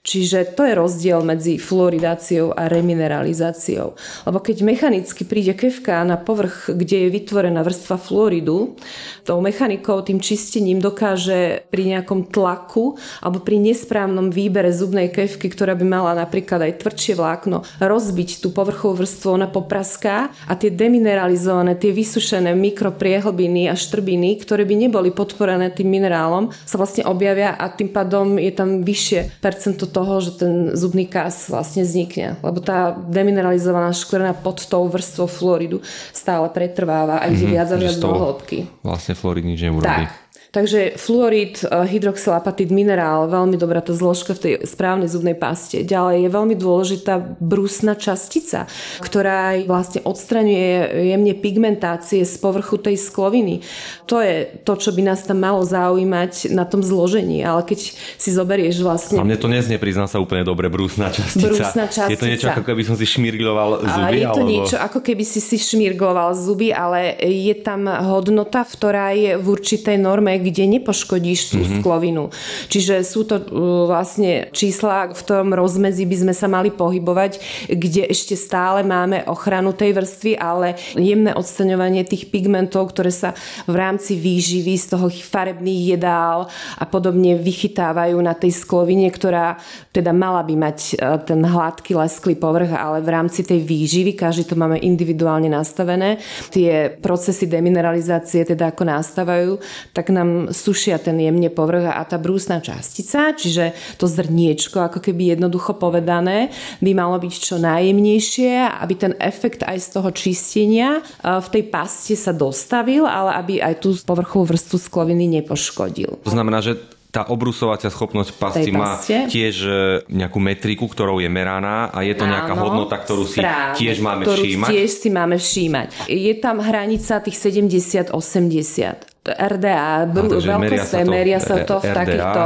Čiže 0.00 0.56
to 0.56 0.64
je 0.64 0.72
rozdiel 0.72 1.20
medzi 1.20 1.60
fluoridáciou 1.60 2.56
a 2.56 2.72
remineralizáciou. 2.72 3.92
Lebo 4.24 4.38
keď 4.40 4.64
mechanicky 4.64 5.28
príde 5.28 5.52
kevka 5.52 6.00
na 6.08 6.16
povrch, 6.16 6.72
kde 6.72 7.04
je 7.04 7.08
vytvorená 7.12 7.60
vrstva 7.60 8.00
fluoridu, 8.00 8.80
tou 9.28 9.44
mechanikou, 9.44 10.00
tým 10.00 10.16
čistením 10.16 10.80
dokáže 10.80 11.68
pri 11.68 11.92
nejakom 11.92 12.32
tlaku 12.32 12.96
alebo 13.20 13.44
pri 13.44 13.60
nesprávnom 13.60 14.32
výbere 14.32 14.72
zubnej 14.72 15.12
kevky, 15.12 15.52
ktorá 15.52 15.76
by 15.76 15.84
mala 15.84 16.16
napríklad 16.16 16.64
aj 16.64 16.80
tvrdšie 16.80 17.20
vlákno, 17.20 17.60
rozbiť 17.84 18.40
tú 18.40 18.56
povrchovú 18.56 19.04
vrstvu, 19.04 19.36
ona 19.36 19.52
popraská 19.52 20.32
a 20.48 20.56
tie 20.56 20.72
demineralizované, 20.72 21.76
tie 21.76 21.92
vysušené 21.92 22.56
mikropriehlbiny 22.56 23.68
a 23.68 23.76
štrbiny, 23.76 24.40
ktoré 24.40 24.64
by 24.64 24.88
neboli 24.88 25.12
podporené 25.12 25.68
tým 25.76 25.92
minerálom, 25.92 26.48
sa 26.64 26.80
vlastne 26.80 27.04
objavia 27.04 27.52
a 27.52 27.68
tým 27.68 27.92
pádom 27.92 28.40
je 28.40 28.52
tam 28.56 28.80
vyššie 28.80 29.44
percento 29.44 29.89
toho, 29.90 30.22
že 30.22 30.38
ten 30.38 30.72
zubný 30.78 31.04
kas 31.04 31.50
vlastne 31.50 31.82
vznikne. 31.82 32.38
Lebo 32.40 32.62
tá 32.62 32.94
demineralizovaná 32.94 33.90
škvrna 33.90 34.32
pod 34.38 34.62
tou 34.64 34.86
vrstvou 34.86 35.26
fluoridu 35.26 35.82
stále 36.14 36.46
pretrváva 36.48 37.18
a 37.18 37.28
ide 37.28 37.44
mm-hmm, 37.44 37.54
viac 37.54 37.68
a 37.68 37.76
viac 37.76 37.96
do 37.98 38.10
hĺbky. 38.14 38.58
Vlastne 38.86 39.18
fluorid 39.18 39.44
nič 39.44 39.60
neurobí. 39.66 40.06
Tak. 40.06 40.29
Takže 40.50 40.98
fluorid, 40.98 41.62
eh, 41.62 41.86
hydroxylapatit, 41.86 42.74
minerál, 42.74 43.30
veľmi 43.30 43.54
dobrá 43.54 43.78
tá 43.78 43.94
zložka 43.94 44.34
v 44.34 44.40
tej 44.42 44.52
správnej 44.66 45.06
zubnej 45.06 45.38
paste. 45.38 45.86
Ďalej 45.86 46.26
je 46.26 46.30
veľmi 46.34 46.54
dôležitá 46.58 47.22
brúsna 47.38 47.94
častica, 47.94 48.66
ktorá 48.98 49.62
vlastne 49.62 50.02
odstraňuje 50.02 51.06
jemne 51.14 51.34
pigmentácie 51.38 52.26
z 52.26 52.34
povrchu 52.42 52.82
tej 52.82 52.98
skloviny. 52.98 53.62
To 54.10 54.18
je 54.18 54.58
to, 54.66 54.74
čo 54.74 54.90
by 54.90 55.06
nás 55.06 55.22
tam 55.22 55.38
malo 55.38 55.62
zaujímať 55.62 56.50
na 56.50 56.66
tom 56.66 56.82
zložení, 56.82 57.46
ale 57.46 57.62
keď 57.62 57.94
si 57.94 58.30
zoberieš 58.34 58.82
vlastne... 58.82 59.22
A 59.22 59.26
mne 59.26 59.38
to 59.38 59.46
neznie, 59.46 59.78
priznám 59.78 60.10
sa 60.10 60.18
úplne 60.18 60.42
dobre, 60.42 60.66
brúsna 60.66 61.14
častica. 61.14 61.46
Brúsna 61.46 61.86
častica. 61.86 62.10
Je 62.10 62.18
to 62.18 62.26
niečo, 62.26 62.50
ako 62.50 62.66
keby 62.66 62.82
som 62.82 62.98
si 62.98 63.06
šmirgloval 63.06 63.86
zuby? 63.86 64.18
Je 64.18 64.26
to 64.26 64.42
alebo... 64.42 64.50
niečo, 64.50 64.76
ako 64.82 64.98
keby 64.98 65.22
si 65.22 65.38
si 65.38 65.62
šmirgloval 65.62 66.34
zuby, 66.34 66.74
ale 66.74 67.14
je 67.22 67.54
tam 67.62 67.86
hodnota, 67.86 68.66
ktorá 68.66 69.14
je 69.14 69.38
v 69.38 69.46
určitej 69.46 69.94
norme, 69.94 70.39
kde 70.40 70.80
nepoškodíš 70.80 71.40
tú 71.52 71.60
mm-hmm. 71.60 71.76
sklovinu. 71.80 72.24
Čiže 72.72 73.04
sú 73.04 73.28
to 73.28 73.36
uh, 73.38 73.44
vlastne 73.86 74.48
čísla, 74.56 75.12
v 75.12 75.22
tom 75.22 75.52
rozmedzi 75.52 76.08
by 76.08 76.16
sme 76.26 76.34
sa 76.34 76.48
mali 76.48 76.72
pohybovať, 76.72 77.38
kde 77.68 78.08
ešte 78.08 78.34
stále 78.34 78.80
máme 78.80 79.28
ochranu 79.28 79.76
tej 79.76 79.92
vrstvy, 79.94 80.32
ale 80.40 80.80
jemné 80.96 81.36
odstaňovanie 81.36 82.08
tých 82.08 82.32
pigmentov, 82.32 82.96
ktoré 82.96 83.12
sa 83.12 83.36
v 83.68 83.74
rámci 83.76 84.16
výživy 84.16 84.74
z 84.80 84.96
toho 84.96 85.06
farebných 85.12 85.98
jedál 85.98 86.48
a 86.80 86.84
podobne 86.88 87.36
vychytávajú 87.36 88.16
na 88.18 88.32
tej 88.32 88.56
sklovine, 88.56 89.12
ktorá 89.12 89.60
teda 89.92 90.14
mala 90.16 90.40
by 90.40 90.54
mať 90.56 90.78
uh, 90.96 91.20
ten 91.20 91.44
hladký, 91.44 91.92
lesklý 91.98 92.38
povrch, 92.38 92.72
ale 92.72 93.04
v 93.04 93.10
rámci 93.12 93.44
tej 93.44 93.60
výživy, 93.60 94.16
každý 94.16 94.48
to 94.48 94.56
máme 94.56 94.80
individuálne 94.80 95.50
nastavené, 95.50 96.22
tie 96.48 96.88
procesy 97.02 97.50
demineralizácie 97.50 98.46
teda 98.46 98.70
ako 98.70 98.82
nastávajú, 98.86 99.52
tak 99.92 100.14
nám 100.14 100.29
sušia 100.50 100.98
ten 101.00 101.18
jemne 101.18 101.48
povrch 101.50 101.86
a 101.90 102.02
tá 102.06 102.16
brúsna 102.16 102.62
častica, 102.62 103.32
čiže 103.34 103.74
to 103.96 104.06
zrniečko, 104.06 104.80
ako 104.80 104.98
keby 105.00 105.34
jednoducho 105.36 105.76
povedané, 105.76 106.50
by 106.78 106.90
malo 106.94 107.16
byť 107.20 107.32
čo 107.32 107.56
najjemnejšie, 107.60 108.52
aby 108.80 108.94
ten 108.96 109.12
efekt 109.18 109.62
aj 109.66 109.78
z 109.78 109.88
toho 109.94 110.08
čistenia 110.14 111.00
e, 111.00 111.02
v 111.40 111.48
tej 111.48 111.64
paste 111.68 112.14
sa 112.14 112.30
dostavil, 112.34 113.04
ale 113.04 113.36
aby 113.38 113.54
aj 113.60 113.74
tú 113.82 113.94
povrchovú 114.02 114.54
vrstvu 114.54 114.76
skloviny 114.78 115.40
nepoškodil. 115.40 116.22
To 116.24 116.32
znamená, 116.32 116.62
že 116.62 116.78
tá 117.10 117.26
obrusovacia 117.26 117.90
schopnosť 117.90 118.30
pasty 118.38 118.70
má 118.70 118.94
tiež 119.02 119.54
e, 119.66 119.70
nejakú 120.14 120.38
metriku, 120.38 120.86
ktorou 120.86 121.18
je 121.18 121.26
meraná 121.26 121.90
a 121.90 122.06
je 122.06 122.14
to 122.14 122.22
nejaká 122.22 122.54
Áno, 122.54 122.70
hodnota, 122.70 123.02
ktorú 123.02 123.26
si 123.26 123.42
správne, 123.42 123.74
tiež 123.74 123.98
máme 123.98 124.22
ktorú 124.22 124.42
všímať? 124.46 124.70
tiež 124.70 124.90
si 124.94 125.08
máme 125.10 125.36
všímať. 125.36 125.88
Je 126.06 126.34
tam 126.38 126.62
hranica 126.62 127.18
tých 127.18 127.34
70-80. 127.34 129.10
RDA, 129.36 130.10
br- 130.10 130.40
veľkosti, 130.40 131.02
meria 131.06 131.38
sa 131.38 131.62
to, 131.62 131.78
v 131.78 131.90
takýchto... 131.90 132.42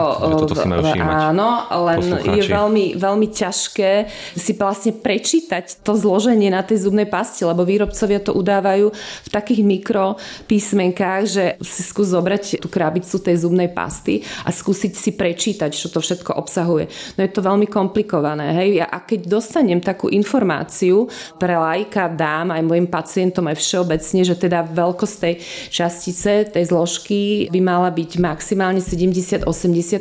áno, 1.00 1.48
len 1.88 2.00
je 2.38 2.42
veľmi, 2.44 2.84
veľmi 2.98 3.28
ťažké 3.30 3.92
si 4.34 4.52
vlastne 4.54 4.92
prečítať 4.96 5.84
to 5.84 5.92
zloženie 5.96 6.48
na 6.48 6.64
tej 6.64 6.88
zubnej 6.88 7.08
pasti, 7.08 7.44
lebo 7.44 7.62
výrobcovia 7.62 8.20
to 8.20 8.32
udávajú 8.34 8.90
v 8.94 9.28
takých 9.30 9.60
mikropísmenkách, 9.64 11.22
že 11.24 11.44
si 11.62 11.82
skús 11.84 12.10
zobrať 12.10 12.60
tú 12.60 12.68
krabicu 12.68 13.16
tej 13.20 13.44
zubnej 13.44 13.70
pasty 13.70 14.22
a 14.44 14.50
skúsiť 14.50 14.92
si 14.94 15.10
prečítať, 15.14 15.70
čo 15.72 15.88
to 15.90 15.98
všetko 16.00 16.36
obsahuje. 16.36 16.88
No 17.16 17.20
je 17.24 17.30
to 17.30 17.40
veľmi 17.40 17.66
komplikované. 17.68 18.54
Hej? 18.54 18.84
A 18.84 18.98
keď 19.02 19.26
dostanem 19.28 19.80
takú 19.80 20.10
informáciu 20.10 21.08
pre 21.38 21.56
lajka, 21.56 22.10
dám 22.12 22.54
aj 22.54 22.62
mojim 22.62 22.88
pacientom 22.88 23.46
aj 23.50 23.58
všeobecne, 23.58 24.20
že 24.22 24.34
teda 24.38 24.66
veľkosť 24.66 25.16
tej 25.20 25.34
častice, 25.70 26.30
tej 26.50 26.64
zložky 26.74 27.46
by 27.54 27.60
mala 27.62 27.94
byť 27.94 28.18
maximálne 28.18 28.82
70-80 28.82 29.46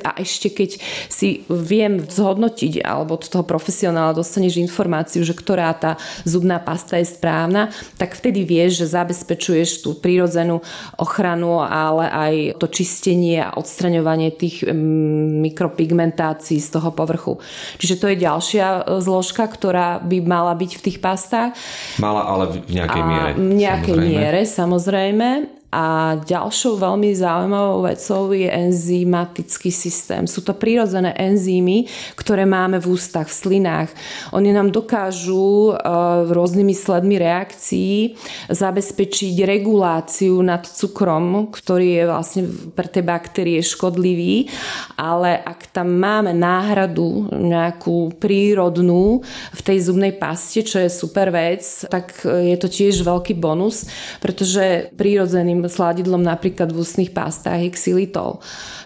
a 0.02 0.18
ešte 0.18 0.50
keď 0.50 0.82
si 1.06 1.46
viem 1.46 2.02
zhodnotiť 2.02 2.82
alebo 2.82 3.22
od 3.22 3.30
toho 3.30 3.46
profesionála 3.46 4.18
dostaneš 4.18 4.58
informáciu, 4.58 5.22
že 5.22 5.38
ktorá 5.38 5.70
tá 5.78 6.02
zubná 6.26 6.58
pasta 6.58 6.98
je 6.98 7.06
správna, 7.06 7.70
tak 8.02 8.18
vtedy 8.18 8.42
vieš, 8.42 8.82
že 8.82 8.98
zabezpečuješ 8.98 9.86
tú 9.86 9.94
prírodzenú 9.94 10.66
ochranu, 10.98 11.62
ale 11.62 12.10
aj 12.10 12.34
to 12.58 12.66
čistenie 12.66 13.38
a 13.46 13.54
odstraňovanie 13.54 14.34
tých 14.34 14.66
mm, 14.66 15.46
mikropigmentácií 15.46 16.58
z 16.58 16.70
toho 16.74 16.90
povrchu. 16.90 17.38
Čiže 17.78 18.00
to 18.02 18.06
je 18.10 18.18
ďalšia 18.18 18.66
e, 18.66 18.80
zložka, 19.04 19.46
ktorá 19.46 20.02
by 20.02 20.18
mala 20.26 20.58
byť 20.58 20.72
v 20.80 20.82
tých 20.90 20.98
pastách. 20.98 21.54
Mala, 22.02 22.26
ale 22.26 22.64
v 22.66 22.74
nejakej 22.74 23.04
miere. 23.04 23.32
V 23.38 23.42
nejakej 23.54 23.96
samozrejme. 23.96 24.18
miere, 24.18 24.42
samozrejme. 24.48 25.30
A 25.74 26.22
ďalšou 26.22 26.78
veľmi 26.78 27.18
zaujímavou 27.18 27.90
vecou 27.90 28.30
je 28.30 28.46
enzymatický 28.46 29.74
systém. 29.74 30.30
Sú 30.30 30.46
to 30.46 30.54
prírodzené 30.54 31.18
enzymy, 31.18 31.90
ktoré 32.14 32.46
máme 32.46 32.78
v 32.78 32.94
ústach, 32.94 33.26
v 33.26 33.34
slinách. 33.34 33.90
Oni 34.38 34.54
nám 34.54 34.70
dokážu 34.70 35.74
uh, 35.74 36.30
rôznymi 36.30 36.78
sledmi 36.78 37.18
reakcií 37.18 38.14
zabezpečiť 38.54 39.42
reguláciu 39.42 40.38
nad 40.46 40.62
cukrom, 40.62 41.50
ktorý 41.50 41.88
je 41.98 42.04
vlastne 42.06 42.42
pre 42.78 42.86
tie 42.86 43.02
baktérie 43.02 43.58
škodlivý, 43.66 44.54
ale 44.94 45.42
ak 45.42 45.74
tam 45.74 45.98
máme 45.98 46.38
náhradu 46.38 47.34
nejakú 47.34 48.14
prírodnú 48.22 49.26
v 49.50 49.62
tej 49.66 49.90
zubnej 49.90 50.14
paste, 50.14 50.62
čo 50.62 50.86
je 50.86 50.94
super 50.94 51.34
vec, 51.34 51.66
tak 51.90 52.14
je 52.22 52.58
to 52.62 52.70
tiež 52.70 53.02
veľký 53.02 53.34
bonus, 53.42 53.90
pretože 54.22 54.94
prírodzeným 54.94 55.63
sladidlom 55.70 56.24
napríklad 56.24 56.72
v 56.72 56.82
ústnych 56.82 57.12
pastách 57.12 57.60
je 57.68 57.72
xylitol, 57.76 58.40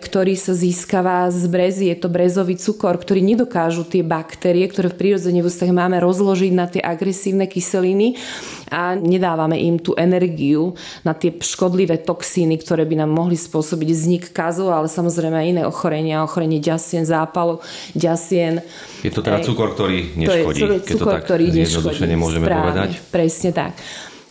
ktorý 0.04 0.34
sa 0.36 0.54
získava 0.54 1.30
z 1.30 1.46
brezy. 1.48 1.90
Je 1.94 1.98
to 1.98 2.10
brezový 2.12 2.58
cukor, 2.60 2.98
ktorý 2.98 3.22
nedokážu 3.24 3.88
tie 3.88 4.02
baktérie, 4.02 4.66
ktoré 4.68 4.92
v 4.92 5.00
prírodzene 5.00 5.42
v 5.42 5.48
ústach 5.48 5.72
máme, 5.72 6.02
rozložiť 6.02 6.52
na 6.54 6.66
tie 6.68 6.82
agresívne 6.84 7.48
kyseliny 7.48 8.20
a 8.68 8.96
nedávame 8.96 9.58
im 9.64 9.80
tú 9.80 9.96
energiu 9.96 10.76
na 11.04 11.16
tie 11.16 11.32
škodlivé 11.32 12.04
toxíny, 12.04 12.60
ktoré 12.60 12.84
by 12.84 13.06
nám 13.06 13.12
mohli 13.12 13.40
spôsobiť 13.40 13.90
vznik 13.92 14.24
kazu, 14.36 14.68
ale 14.70 14.92
samozrejme 14.92 15.36
aj 15.38 15.48
iné 15.48 15.64
ochorenia, 15.64 16.24
ochorenie 16.24 16.60
ďasien, 16.60 17.08
zápalu, 17.08 17.64
ďasien. 17.96 18.60
Je 19.02 19.12
to 19.14 19.24
teda 19.24 19.40
cukor, 19.44 19.72
ktorý 19.72 20.18
neškodí, 20.20 20.60
to 20.60 20.74
je 20.74 20.80
cukor, 20.84 20.84
keď 20.84 20.96
to 20.98 21.06
tak 21.06 21.24
ktorý 21.24 21.46
neškodí. 21.54 22.16
môžeme 22.18 22.46
Správne, 22.46 22.64
povedať. 22.64 22.90
Presne 23.12 23.50
tak. 23.56 23.74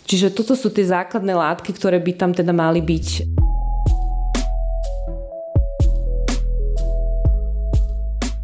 Čiže 0.06 0.30
toto 0.30 0.54
sú 0.54 0.70
tie 0.70 0.86
základné 0.86 1.34
látky, 1.34 1.74
ktoré 1.74 1.98
by 1.98 2.12
tam 2.14 2.30
teda 2.30 2.54
mali 2.54 2.78
byť. 2.78 3.45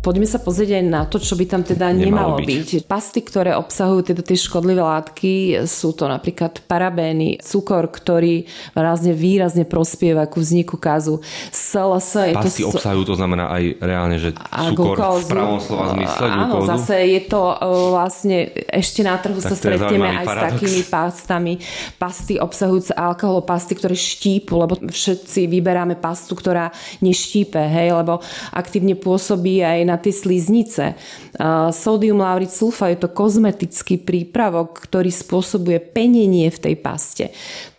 Poďme 0.03 0.27
sa 0.27 0.43
pozrieť 0.43 0.83
aj 0.83 0.85
na 0.91 1.07
to, 1.07 1.23
čo 1.23 1.39
by 1.39 1.47
tam 1.47 1.63
teda 1.63 1.95
nemalo, 1.95 2.35
nemalo 2.35 2.43
byť. 2.43 2.83
byť. 2.83 2.91
Pasty, 2.91 3.23
ktoré 3.23 3.55
obsahujú 3.55 4.11
teda 4.11 4.27
tie 4.27 4.35
škodlivé 4.35 4.83
látky, 4.83 5.63
sú 5.63 5.95
to 5.95 6.11
napríklad 6.11 6.59
parabény, 6.67 7.39
cukor, 7.39 7.87
ktorý 7.87 8.43
rázne 8.75 9.15
výrazne 9.15 9.63
prospieva 9.63 10.27
ku 10.27 10.43
vzniku 10.43 10.75
kazu. 10.75 11.23
SLS 11.55 12.11
je 12.19 12.35
Pasty 12.35 12.63
to... 12.67 12.75
obsahujú, 12.75 13.03
to 13.07 13.15
znamená 13.15 13.55
aj 13.55 13.63
reálne, 13.79 14.19
že 14.19 14.35
cukor 14.35 14.99
glukózu. 14.99 15.23
v 15.23 15.31
pravom 15.31 15.61
slova 15.63 15.87
zmysle, 15.95 16.25
Áno, 16.27 16.59
glukózu. 16.59 16.71
zase 16.75 16.95
je 17.07 17.21
to 17.31 17.43
e, 17.47 17.57
vlastne, 17.95 18.37
ešte 18.75 19.01
na 19.07 19.15
trhu 19.23 19.39
tak 19.39 19.49
sa 19.49 19.55
stretneme 19.55 20.09
aj 20.19 20.27
paradox. 20.27 20.43
s 20.43 20.51
takými 20.51 20.83
pastami. 20.91 21.53
Pasty 22.03 22.43
obsahujúce 22.43 22.91
alkohol, 22.99 23.47
pasty, 23.47 23.79
ktoré 23.79 23.95
štípu, 23.95 24.51
lebo 24.59 24.83
všetci 24.83 25.47
vyberáme 25.47 25.95
pastu, 25.95 26.35
ktorá 26.35 26.75
neštípe, 26.99 27.63
hej, 27.63 27.95
lebo 27.95 28.19
aktívne 28.51 28.99
pôsobí 28.99 29.63
aj 29.63 29.92
na 29.92 29.92
na 29.93 30.01
tie 30.01 30.17
sliznice. 30.17 30.97
Sodium 31.77 32.25
lauryl 32.25 32.49
sulfa 32.49 32.89
je 32.89 33.05
to 33.05 33.13
kozmetický 33.13 34.01
prípravok, 34.01 34.89
ktorý 34.89 35.13
spôsobuje 35.13 35.77
penenie 35.93 36.49
v 36.49 36.59
tej 36.59 36.75
paste. 36.81 37.29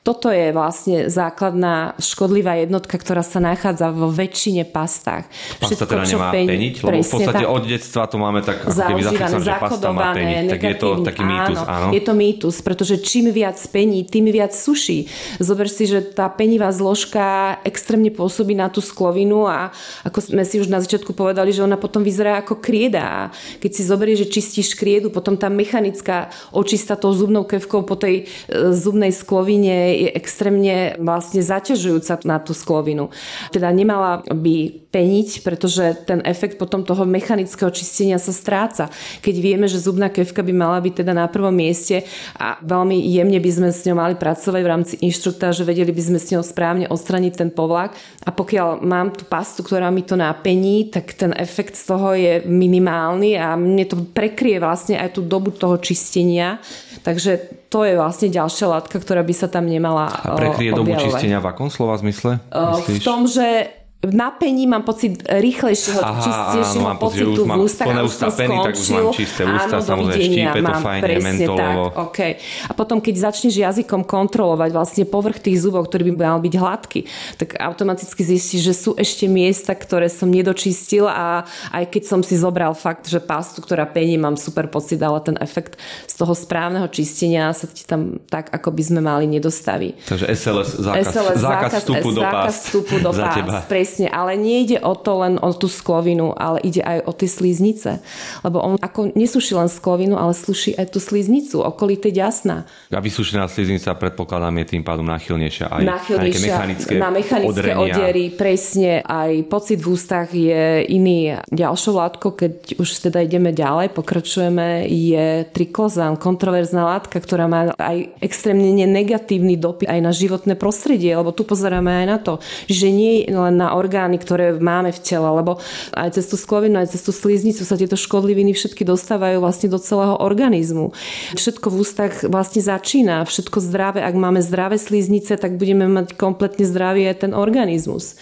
Toto 0.03 0.27
je 0.27 0.51
vlastne 0.51 1.07
základná 1.07 1.95
škodlivá 1.95 2.59
jednotka, 2.59 2.99
ktorá 2.99 3.23
sa 3.23 3.39
nachádza 3.39 3.87
vo 3.87 4.11
väčšine 4.11 4.67
pastách. 4.67 5.31
Pasta 5.63 5.87
teda 5.87 6.03
nemá 6.03 6.27
peň, 6.35 6.43
peniť, 6.43 6.75
lebo 6.83 6.99
v 6.99 7.07
podstate 7.07 7.43
od 7.47 7.63
detstva 7.63 8.11
to 8.11 8.19
máme 8.19 8.43
tak 8.43 8.67
ako 8.67 8.83
keby 8.83 8.99
zachycené, 8.99 9.43
že 9.47 9.55
pasta 9.63 9.87
má 9.95 10.11
peniť. 10.11 10.43
Tak 10.51 10.59
je 10.59 10.75
to 10.75 10.89
taký 11.07 11.23
mýtus, 11.23 11.59
áno. 11.63 11.87
Je 11.95 12.03
to 12.03 12.13
mýtus, 12.19 12.55
pretože 12.59 12.99
čím 12.99 13.31
viac 13.31 13.55
pení, 13.71 14.03
tým 14.03 14.27
viac 14.27 14.51
suší. 14.51 15.07
Zober 15.39 15.71
si, 15.71 15.87
že 15.87 16.03
tá 16.03 16.27
penivá 16.27 16.67
zložka 16.75 17.55
extrémne 17.63 18.11
pôsobí 18.11 18.59
na 18.59 18.67
tú 18.67 18.83
sklovinu 18.83 19.47
a 19.47 19.71
ako 20.03 20.35
sme 20.35 20.43
si 20.43 20.59
už 20.59 20.67
na 20.67 20.83
začiatku 20.83 21.15
povedali, 21.15 21.55
že 21.55 21.63
ona 21.63 21.79
potom 21.79 22.03
vyzerá 22.03 22.43
ako 22.43 22.59
krieda. 22.59 23.31
Keď 23.63 23.71
si 23.71 23.87
zoberieš, 23.87 24.27
že 24.27 24.31
čistíš 24.35 24.75
kriedu, 24.75 25.07
potom 25.15 25.39
tá 25.39 25.47
mechanická 25.47 26.27
očista 26.51 26.99
tou 26.99 27.15
zubnou 27.15 27.47
kevkou 27.47 27.87
po 27.87 27.95
tej 27.95 28.27
e, 28.51 28.75
zubnej 28.75 29.15
sklovine 29.15 29.92
je 29.93 30.09
extrémne 30.17 30.97
vlastne 30.97 31.45
zaťažujúca 31.45 32.25
na 32.25 32.41
tú 32.41 32.51
sklovinu. 32.57 33.13
Teda 33.53 33.69
nemala 33.69 34.25
by 34.27 34.83
peniť, 34.93 35.41
pretože 35.41 36.05
ten 36.05 36.21
efekt 36.21 36.61
potom 36.61 36.85
toho 36.85 37.01
mechanického 37.09 37.73
čistenia 37.73 38.21
sa 38.21 38.29
stráca. 38.29 38.93
Keď 39.25 39.35
vieme, 39.41 39.65
že 39.65 39.81
zubná 39.81 40.13
kevka 40.13 40.45
by 40.45 40.53
mala 40.53 40.77
byť 40.77 40.93
teda 41.01 41.17
na 41.17 41.25
prvom 41.25 41.49
mieste 41.49 42.05
a 42.37 42.61
veľmi 42.61 42.93
jemne 43.01 43.41
by 43.41 43.49
sme 43.49 43.69
s 43.73 43.89
ňou 43.89 43.97
mali 43.97 44.13
pracovať 44.13 44.61
v 44.61 44.69
rámci 44.69 44.93
inštruktáže, 45.01 45.65
vedeli 45.65 45.89
by 45.89 46.03
sme 46.13 46.19
s 46.21 46.29
ňou 46.29 46.45
správne 46.45 46.85
odstraniť 46.85 47.33
ten 47.33 47.49
povlak 47.49 47.97
a 48.21 48.29
pokiaľ 48.29 48.85
mám 48.85 49.17
tú 49.17 49.25
pastu, 49.25 49.65
ktorá 49.65 49.89
mi 49.89 50.05
to 50.05 50.13
napení, 50.13 50.93
tak 50.93 51.17
ten 51.17 51.33
efekt 51.33 51.73
z 51.73 51.83
toho 51.89 52.13
je 52.13 52.33
minimálny 52.45 53.33
a 53.33 53.57
mne 53.57 53.89
to 53.89 53.97
prekrie 54.13 54.61
vlastne 54.61 55.01
aj 55.01 55.17
tú 55.17 55.25
dobu 55.25 55.49
toho 55.49 55.81
čistenia. 55.81 56.61
Takže 57.03 57.31
to 57.67 57.83
je 57.83 57.99
vlastne 57.99 58.31
ďalšia 58.31 58.65
látka, 58.71 58.95
ktorá 58.95 59.27
by 59.27 59.33
sa 59.35 59.51
tam 59.51 59.67
nemala 59.67 60.07
A 60.07 60.39
prekrie 60.39 60.71
dobu 60.71 60.95
čistenia 60.95 61.43
v 61.43 61.51
akom 61.51 61.67
slova 61.67 61.99
zmysle? 61.99 62.39
Myslíš? 62.47 63.03
V 63.03 63.03
tom, 63.03 63.27
že 63.27 63.67
na 64.11 64.35
pení 64.35 64.67
mám 64.67 64.83
pocit 64.83 65.23
rýchlejšieho, 65.23 66.03
Aha, 66.03 66.19
čistejšieho 66.19 66.91
áno, 66.91 66.99
pocitu 66.99 67.41
v 67.47 67.55
ústach. 67.55 67.87
Plné 67.87 68.03
ústa 68.03 68.27
peny, 68.35 68.55
tak 68.59 68.73
už 68.75 68.87
mám 68.91 69.07
čisté 69.15 69.41
ústa, 69.47 69.77
áno, 69.79 69.87
samozrejme 69.87 70.23
štípe 70.27 70.59
to 70.59 70.73
fajne, 70.83 71.15
mentolovo. 71.23 71.83
Tak, 71.87 72.03
okay. 72.11 72.31
A 72.67 72.71
potom, 72.75 72.99
keď 72.99 73.31
začneš 73.31 73.55
jazykom 73.55 74.03
kontrolovať 74.03 74.69
vlastne 74.75 75.03
povrch 75.07 75.39
tých 75.39 75.63
zubov, 75.63 75.87
ktorý 75.87 76.11
by 76.11 76.13
mal 76.19 76.39
byť 76.43 76.53
hladký, 76.59 76.99
tak 77.39 77.55
automaticky 77.63 78.21
zistíš, 78.27 78.61
že 78.67 78.73
sú 78.75 78.91
ešte 78.99 79.23
miesta, 79.31 79.71
ktoré 79.71 80.11
som 80.11 80.27
nedočistil 80.27 81.07
a 81.07 81.47
aj 81.71 81.87
keď 81.87 82.03
som 82.03 82.19
si 82.19 82.35
zobral 82.35 82.75
fakt, 82.75 83.07
že 83.07 83.23
pastu, 83.23 83.63
ktorá 83.63 83.87
pení, 83.87 84.19
mám 84.19 84.35
super 84.35 84.67
pocit, 84.67 84.99
ale 84.99 85.23
ten 85.23 85.39
efekt 85.39 85.79
z 86.11 86.15
toho 86.19 86.35
správneho 86.35 86.91
čistenia 86.91 87.55
sa 87.55 87.71
ti 87.71 87.87
tam 87.87 88.19
tak, 88.27 88.51
ako 88.51 88.67
by 88.75 88.83
sme 88.83 88.99
mali, 88.99 89.31
nedostaví. 89.31 89.95
Takže 90.03 90.27
SLS, 90.27 90.69
zákaz, 90.75 91.05
SLS, 91.07 91.37
zákaz, 91.39 91.39
zákaz 91.39 91.71
vstupu 91.87 92.09
do 92.11 92.21
zákaz 92.23 92.55
vstupu 92.67 92.95
do 92.99 93.11
pás, 93.11 93.63
Presne, 93.93 94.09
ale 94.09 94.41
nejde 94.41 94.81
o 94.81 94.97
to 94.97 95.21
len 95.21 95.37
o 95.37 95.53
tú 95.53 95.69
sklovinu, 95.69 96.33
ale 96.33 96.57
ide 96.65 96.81
aj 96.81 97.05
o 97.05 97.13
tie 97.13 97.29
slíznice. 97.29 98.01
Lebo 98.41 98.57
on 98.57 98.81
ako 98.81 99.13
nesúši 99.13 99.53
len 99.53 99.69
sklovinu, 99.69 100.17
ale 100.17 100.33
sluší 100.33 100.73
aj 100.81 100.89
tú 100.89 100.97
slíznicu, 100.97 101.61
okolité 101.61 102.09
ďasná. 102.09 102.65
A 102.89 102.97
vysušená 102.97 103.45
slíznica 103.45 103.93
predpokladám 103.93 104.65
je 104.65 104.73
tým 104.73 104.81
pádom 104.81 105.05
náchylnejšia 105.05 105.69
aj, 105.69 105.81
náchylnejšia 105.85 106.41
aj 106.41 106.41
mechanické 106.41 106.93
na 106.97 107.09
mechanické 107.13 107.53
odrenia. 107.53 107.85
odiery. 107.85 108.25
Presne, 108.33 109.05
aj 109.05 109.31
pocit 109.45 109.77
v 109.77 109.87
ústach 109.93 110.33
je 110.33 110.89
iný. 110.89 111.37
Ďalšou 111.53 111.93
látkou, 111.93 112.33
keď 112.33 112.81
už 112.81 112.89
teda 112.97 113.21
ideme 113.21 113.53
ďalej, 113.53 113.93
pokračujeme, 113.93 114.89
je 114.89 115.45
triklozán, 115.53 116.17
kontroverzná 116.17 116.97
látka, 116.97 117.21
ktorá 117.21 117.45
má 117.45 117.69
aj 117.77 118.09
extrémne 118.25 118.73
negatívny 118.73 119.53
dopyt 119.53 119.85
aj 119.85 120.01
na 120.01 120.09
životné 120.09 120.57
prostredie, 120.57 121.13
lebo 121.13 121.29
tu 121.29 121.45
pozeráme 121.45 121.93
aj 122.01 122.05
na 122.09 122.17
to, 122.17 122.33
že 122.65 122.89
nie 122.89 123.29
len 123.29 123.61
na 123.61 123.69
orgány, 123.83 124.15
ktoré 124.15 124.55
máme 124.55 124.95
v 124.95 125.03
tele, 125.03 125.27
lebo 125.27 125.59
aj 125.91 126.15
cez 126.15 126.31
tú 126.31 126.39
sklovinu, 126.39 126.79
aj 126.79 126.95
cez 126.95 127.03
tú 127.03 127.11
sliznicu 127.11 127.67
sa 127.67 127.75
tieto 127.75 127.99
škodliviny 127.99 128.55
všetky 128.55 128.87
dostávajú 128.87 129.43
vlastne 129.43 129.67
do 129.67 129.79
celého 129.81 130.15
organizmu. 130.23 130.95
Všetko 131.35 131.67
v 131.67 131.75
ústach 131.83 132.13
vlastne 132.23 132.63
začína, 132.63 133.27
všetko 133.27 133.59
zdravé. 133.59 133.99
Ak 134.05 134.15
máme 134.15 134.39
zdravé 134.39 134.79
sliznice, 134.79 135.35
tak 135.35 135.59
budeme 135.59 135.89
mať 135.91 136.15
kompletne 136.15 136.63
zdravý 136.63 137.11
ten 137.17 137.35
organizmus. 137.35 138.15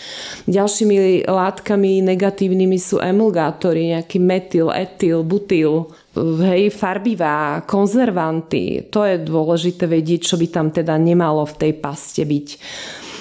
Ďalšími 0.50 1.27
látkami 1.30 2.01
negatívnymi 2.01 2.77
sú 2.82 2.98
emulgátory, 2.98 3.94
nejaký 3.94 4.18
metyl, 4.18 4.74
etyl, 4.74 5.22
butyl, 5.22 5.91
hej, 6.44 6.74
farbivá, 6.74 7.62
konzervanty. 7.68 8.89
To 8.89 9.06
je 9.06 9.22
dôležité 9.22 9.86
vedieť, 9.86 10.34
čo 10.34 10.36
by 10.36 10.48
tam 10.50 10.68
teda 10.74 10.98
nemalo 10.98 11.46
v 11.46 11.58
tej 11.58 11.72
paste 11.77 12.24
byť 12.25 12.48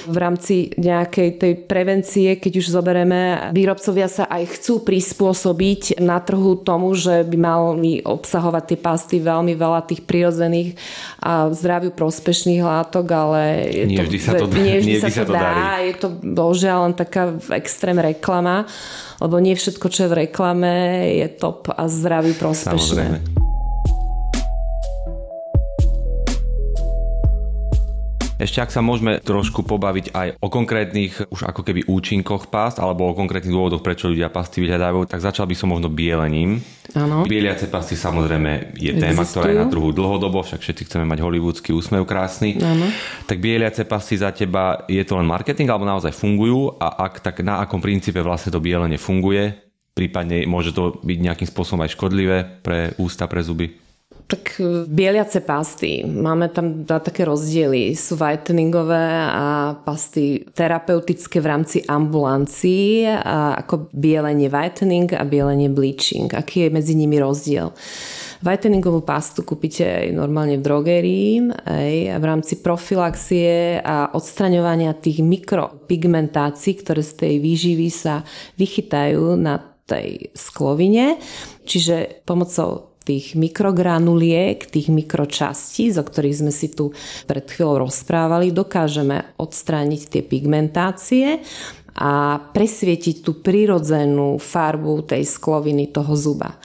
v 0.06 0.16
rámci 0.16 0.72
nejakej 0.78 1.28
tej 1.36 1.52
prevencie, 1.66 2.38
keď 2.38 2.52
už 2.62 2.66
zoberieme, 2.72 3.52
výrobcovia 3.52 4.08
sa 4.08 4.24
aj 4.30 4.56
chcú 4.56 4.84
prispôsobiť 4.84 6.00
na 6.00 6.22
trhu 6.22 6.60
tomu, 6.60 6.94
že 6.94 7.26
by 7.26 7.36
mali 7.36 8.00
obsahovať 8.00 8.64
tie 8.70 8.78
pasty 8.78 9.16
veľmi 9.20 9.52
veľa 9.56 9.84
tých 9.84 10.04
prirodzených 10.04 10.78
a 11.20 11.50
zdraviu 11.52 11.92
prospešných 11.92 12.62
látok, 12.62 13.06
ale 13.10 13.42
nie 13.88 13.98
vždy 13.98 14.18
sa 14.20 14.32
to, 14.36 14.46
nie 14.48 14.76
vždy, 14.80 14.94
sa 15.00 15.24
to 15.24 15.32
dá. 15.32 15.40
Darí. 15.40 15.92
Je 15.92 15.94
to 15.98 16.08
bohužiaľ 16.12 16.78
len 16.90 16.94
taká 16.94 17.34
extrém 17.56 17.98
reklama, 17.98 18.68
lebo 19.20 19.36
nie 19.40 19.56
všetko, 19.56 19.86
čo 19.88 20.06
je 20.06 20.10
v 20.12 20.18
reklame, 20.28 20.72
je 21.18 21.28
top 21.36 21.72
a 21.72 21.88
zdraví 21.88 22.36
prospešné. 22.36 22.76
Samozrejme. 22.76 23.39
Ešte 28.40 28.64
ak 28.64 28.72
sa 28.72 28.80
môžeme 28.80 29.20
trošku 29.20 29.60
pobaviť 29.68 30.16
aj 30.16 30.28
o 30.40 30.48
konkrétnych 30.48 31.28
už 31.28 31.44
ako 31.44 31.60
keby 31.60 31.84
účinkoch 31.84 32.48
past 32.48 32.80
alebo 32.80 33.04
o 33.04 33.12
konkrétnych 33.12 33.52
dôvodoch, 33.52 33.84
prečo 33.84 34.08
ľudia 34.08 34.32
pasty 34.32 34.64
vyhľadávajú, 34.64 35.12
tak 35.12 35.20
začal 35.20 35.44
by 35.44 35.52
som 35.52 35.68
možno 35.68 35.92
bielením. 35.92 36.64
Áno. 36.96 37.28
Bieliace 37.28 37.68
pasty 37.68 38.00
samozrejme 38.00 38.80
je 38.80 38.96
téma, 38.96 39.28
Existujú. 39.28 39.44
ktorá 39.44 39.48
je 39.52 39.60
na 39.60 39.68
trhu 39.68 39.92
dlhodobo, 39.92 40.40
však 40.40 40.64
všetci 40.64 40.88
chceme 40.88 41.04
mať 41.04 41.20
hollywoodsky 41.20 41.76
úsmev 41.76 42.08
krásny. 42.08 42.56
Áno. 42.56 42.88
Tak 43.28 43.44
bieliace 43.44 43.84
pasty 43.84 44.16
za 44.16 44.32
teba 44.32 44.88
je 44.88 45.04
to 45.04 45.20
len 45.20 45.28
marketing 45.28 45.68
alebo 45.68 45.84
naozaj 45.84 46.16
fungujú 46.16 46.80
a 46.80 46.96
ak 47.12 47.20
tak 47.20 47.44
na 47.44 47.60
akom 47.60 47.84
princípe 47.84 48.24
vlastne 48.24 48.48
to 48.48 48.64
bielenie 48.64 48.96
funguje? 48.96 49.52
Prípadne 49.92 50.48
môže 50.48 50.72
to 50.72 50.96
byť 51.04 51.18
nejakým 51.20 51.48
spôsobom 51.50 51.84
aj 51.84 51.92
škodlivé 51.92 52.64
pre 52.64 52.96
ústa, 52.96 53.28
pre 53.28 53.44
zuby? 53.44 53.89
Tak 54.30 54.62
e, 54.62 54.86
bieliace 54.86 55.42
pasty. 55.42 56.06
Máme 56.06 56.54
tam 56.54 56.86
dva 56.86 57.02
také 57.02 57.26
rozdiely. 57.26 57.98
Sú 57.98 58.14
whiteningové 58.14 59.26
a 59.26 59.74
pasty 59.82 60.46
terapeutické 60.54 61.42
v 61.42 61.50
rámci 61.50 61.82
ambulancií 61.82 63.10
a 63.10 63.58
ako 63.58 63.90
bielenie 63.90 64.46
whitening 64.46 65.10
a 65.18 65.26
bielenie 65.26 65.66
bleaching. 65.66 66.30
Aký 66.30 66.62
je 66.62 66.70
medzi 66.70 66.94
nimi 66.94 67.18
rozdiel? 67.18 67.74
Whiteningovú 68.40 69.04
pastu 69.04 69.44
kúpite 69.44 69.84
aj 69.84 70.16
normálne 70.16 70.56
v 70.56 70.64
drogerii 70.64 71.52
aj 71.52 72.16
v 72.16 72.24
rámci 72.24 72.56
profilaxie 72.64 73.82
a 73.84 74.16
odstraňovania 74.16 74.96
tých 74.96 75.20
mikropigmentácií, 75.20 76.80
ktoré 76.80 77.04
z 77.04 77.12
tej 77.20 77.34
výživy 77.36 77.88
sa 77.92 78.24
vychytajú 78.56 79.36
na 79.36 79.60
tej 79.84 80.32
sklovine. 80.32 81.20
Čiže 81.68 82.24
pomocou 82.24 82.89
tých 83.00 83.32
mikrogranuliek, 83.32 84.60
tých 84.68 84.92
mikročastí, 84.92 85.90
o 85.96 86.04
ktorých 86.04 86.38
sme 86.44 86.52
si 86.52 86.68
tu 86.68 86.92
pred 87.24 87.42
chvíľou 87.48 87.88
rozprávali, 87.88 88.52
dokážeme 88.52 89.34
odstrániť 89.40 90.02
tie 90.12 90.22
pigmentácie 90.22 91.40
a 91.96 92.38
presvietiť 92.38 93.26
tú 93.26 93.42
prirodzenú 93.42 94.38
farbu 94.38 95.04
tej 95.04 95.26
skloviny 95.26 95.90
toho 95.90 96.14
zuba. 96.14 96.56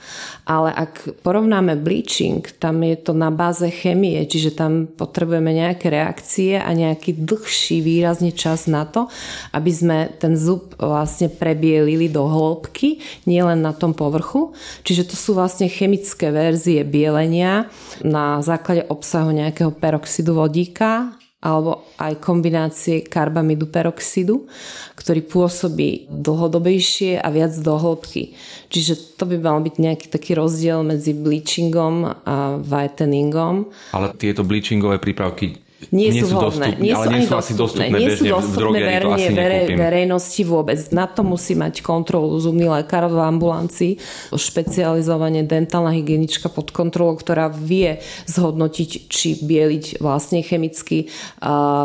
Ale 0.46 0.70
ak 0.70 1.26
porovnáme 1.26 1.74
bleaching, 1.74 2.46
tam 2.62 2.86
je 2.86 2.94
to 3.02 3.10
na 3.10 3.34
báze 3.34 3.66
chemie, 3.82 4.22
čiže 4.30 4.54
tam 4.54 4.86
potrebujeme 4.86 5.50
nejaké 5.50 5.90
reakcie 5.90 6.54
a 6.54 6.70
nejaký 6.70 7.18
dlhší 7.18 7.82
výrazne 7.82 8.30
čas 8.30 8.70
na 8.70 8.86
to, 8.86 9.10
aby 9.50 9.70
sme 9.74 9.98
ten 10.22 10.38
zub 10.38 10.78
vlastne 10.78 11.26
prebielili 11.26 12.06
do 12.06 12.22
hĺbky, 12.30 13.02
nielen 13.26 13.58
na 13.58 13.74
tom 13.74 13.90
povrchu. 13.90 14.54
Čiže 14.86 15.10
to 15.10 15.16
sú 15.18 15.34
vlastne 15.34 15.66
chemické 15.66 16.30
verzie 16.30 16.86
bielenia 16.86 17.66
na 18.06 18.38
základe 18.38 18.86
obsahu 18.86 19.34
nejakého 19.34 19.74
peroxidu 19.74 20.38
vodíka 20.38 21.18
alebo 21.46 21.86
aj 22.02 22.18
kombinácie 22.18 23.06
karbamidu 23.06 23.70
peroxidu, 23.70 24.50
ktorý 24.98 25.22
pôsobí 25.22 26.10
dlhodobejšie 26.10 27.22
a 27.22 27.28
viac 27.30 27.54
do 27.62 27.78
hĺbky. 27.78 28.34
Čiže 28.66 29.14
to 29.14 29.30
by 29.30 29.38
mal 29.38 29.62
byť 29.62 29.74
nejaký 29.78 30.06
taký 30.10 30.34
rozdiel 30.34 30.82
medzi 30.82 31.14
bleachingom 31.14 32.26
a 32.26 32.58
whiteningom. 32.58 33.70
Ale 33.94 34.10
tieto 34.18 34.42
bleachingové 34.42 34.98
prípravky 34.98 35.65
nie, 35.94 36.10
nie 36.10 36.22
sú 36.22 36.34
vhodné. 36.34 36.74
Dostupné, 36.74 36.82
nie 36.82 36.92
sú 36.92 36.98
ale 36.98 37.06
nie 37.12 37.22
sú 37.22 37.34
asi 37.38 37.52
dostupné, 37.54 37.86
nie 37.94 38.12
sú 38.14 38.24
dostupné 38.26 38.78
v 38.78 38.86
verne, 38.90 39.26
vere, 39.34 39.60
verejnosti 39.74 40.42
vôbec. 40.42 40.78
Na 40.90 41.06
to 41.06 41.22
musí 41.22 41.54
mať 41.54 41.84
kontrolu 41.84 42.34
zubný 42.42 42.66
lekár 42.66 43.06
v 43.06 43.18
ambulancii, 43.22 43.92
špecializovane 44.34 45.46
dentálna 45.46 45.94
hygienička 45.94 46.50
pod 46.50 46.74
kontrolou, 46.74 47.14
ktorá 47.14 47.52
vie 47.52 48.02
zhodnotiť, 48.26 48.90
či 49.06 49.38
bieliť 49.42 50.02
vlastne 50.02 50.42
chemicky 50.42 51.06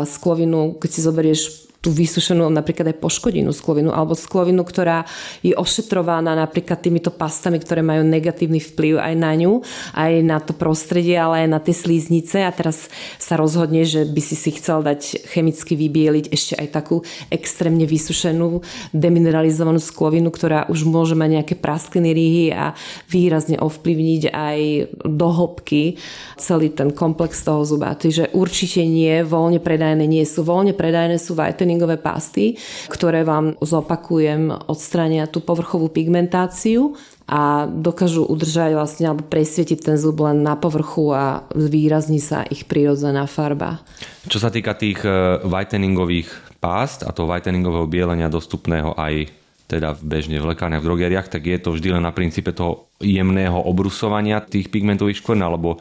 sklovinu, 0.04 0.78
keď 0.78 0.90
si 0.90 1.00
zoberieš 1.00 1.61
tú 1.82 1.90
vysušenú 1.90 2.46
napríklad 2.46 2.94
aj 2.94 3.02
poškodinú 3.02 3.50
sklovinu 3.50 3.90
alebo 3.90 4.14
sklovinu, 4.14 4.62
ktorá 4.62 5.02
je 5.42 5.50
ošetrovaná 5.50 6.38
napríklad 6.38 6.78
týmito 6.78 7.10
pastami, 7.10 7.58
ktoré 7.58 7.82
majú 7.82 8.06
negatívny 8.06 8.62
vplyv 8.62 9.02
aj 9.02 9.14
na 9.18 9.34
ňu, 9.34 9.66
aj 9.98 10.12
na 10.22 10.38
to 10.38 10.54
prostredie, 10.54 11.18
ale 11.18 11.42
aj 11.42 11.48
na 11.50 11.58
tie 11.58 11.74
slíznice 11.74 12.46
a 12.46 12.54
teraz 12.54 12.86
sa 13.18 13.34
rozhodne, 13.34 13.82
že 13.82 14.06
by 14.06 14.22
si 14.22 14.38
si 14.38 14.54
chcel 14.54 14.86
dať 14.86 15.26
chemicky 15.26 15.74
vybieliť 15.74 16.30
ešte 16.30 16.54
aj 16.54 16.68
takú 16.70 17.02
extrémne 17.34 17.82
vysušenú, 17.82 18.62
demineralizovanú 18.94 19.82
sklovinu, 19.82 20.30
ktorá 20.30 20.70
už 20.70 20.86
môže 20.86 21.18
mať 21.18 21.42
nejaké 21.42 21.54
praskliny 21.58 22.14
rýhy 22.14 22.46
a 22.54 22.78
výrazne 23.10 23.58
ovplyvniť 23.58 24.22
aj 24.30 24.58
do 25.02 25.28
hĺbky 25.34 25.98
celý 26.38 26.70
ten 26.70 26.94
komplex 26.94 27.42
toho 27.42 27.66
zuba. 27.66 27.90
Takže 27.98 28.30
určite 28.38 28.86
nie, 28.86 29.26
voľne 29.26 29.58
predajné 29.58 30.06
nie 30.06 30.22
sú. 30.22 30.46
Voľne 30.46 30.78
predajné 30.78 31.18
sú 31.18 31.34
vajteny 31.34 31.71
whiteningové 31.72 31.96
pasty, 31.96 32.60
ktoré 32.92 33.24
vám 33.24 33.56
zopakujem 33.64 34.52
odstrania 34.68 35.24
tú 35.24 35.40
povrchovú 35.40 35.88
pigmentáciu 35.88 36.92
a 37.24 37.64
dokážu 37.64 38.28
udržať 38.28 38.76
vlastne 38.76 39.08
alebo 39.08 39.24
presvietiť 39.24 39.78
ten 39.80 39.96
zub 39.96 40.20
len 40.20 40.44
na 40.44 40.52
povrchu 40.52 41.16
a 41.16 41.48
výrazní 41.56 42.20
sa 42.20 42.44
ich 42.44 42.68
prírodzená 42.68 43.24
farba. 43.24 43.80
Čo 44.28 44.36
sa 44.42 44.52
týka 44.52 44.76
tých 44.76 45.00
e, 45.00 45.40
whiteningových 45.48 46.28
pást 46.60 47.08
a 47.08 47.14
toho 47.16 47.30
whiteningového 47.32 47.88
bielenia 47.88 48.28
dostupného 48.28 48.92
aj 49.00 49.32
teda 49.64 49.96
bežne 49.96 50.36
v 50.36 50.52
lekárniach, 50.52 50.84
v 50.84 50.88
drogeriach, 50.92 51.32
tak 51.32 51.48
je 51.48 51.56
to 51.56 51.72
vždy 51.72 51.96
len 51.96 52.04
na 52.04 52.12
princípe 52.12 52.52
toho 52.52 52.92
jemného 53.00 53.56
obrusovania 53.56 54.44
tých 54.44 54.68
pigmentových 54.68 55.24
škvrn, 55.24 55.40
alebo 55.40 55.80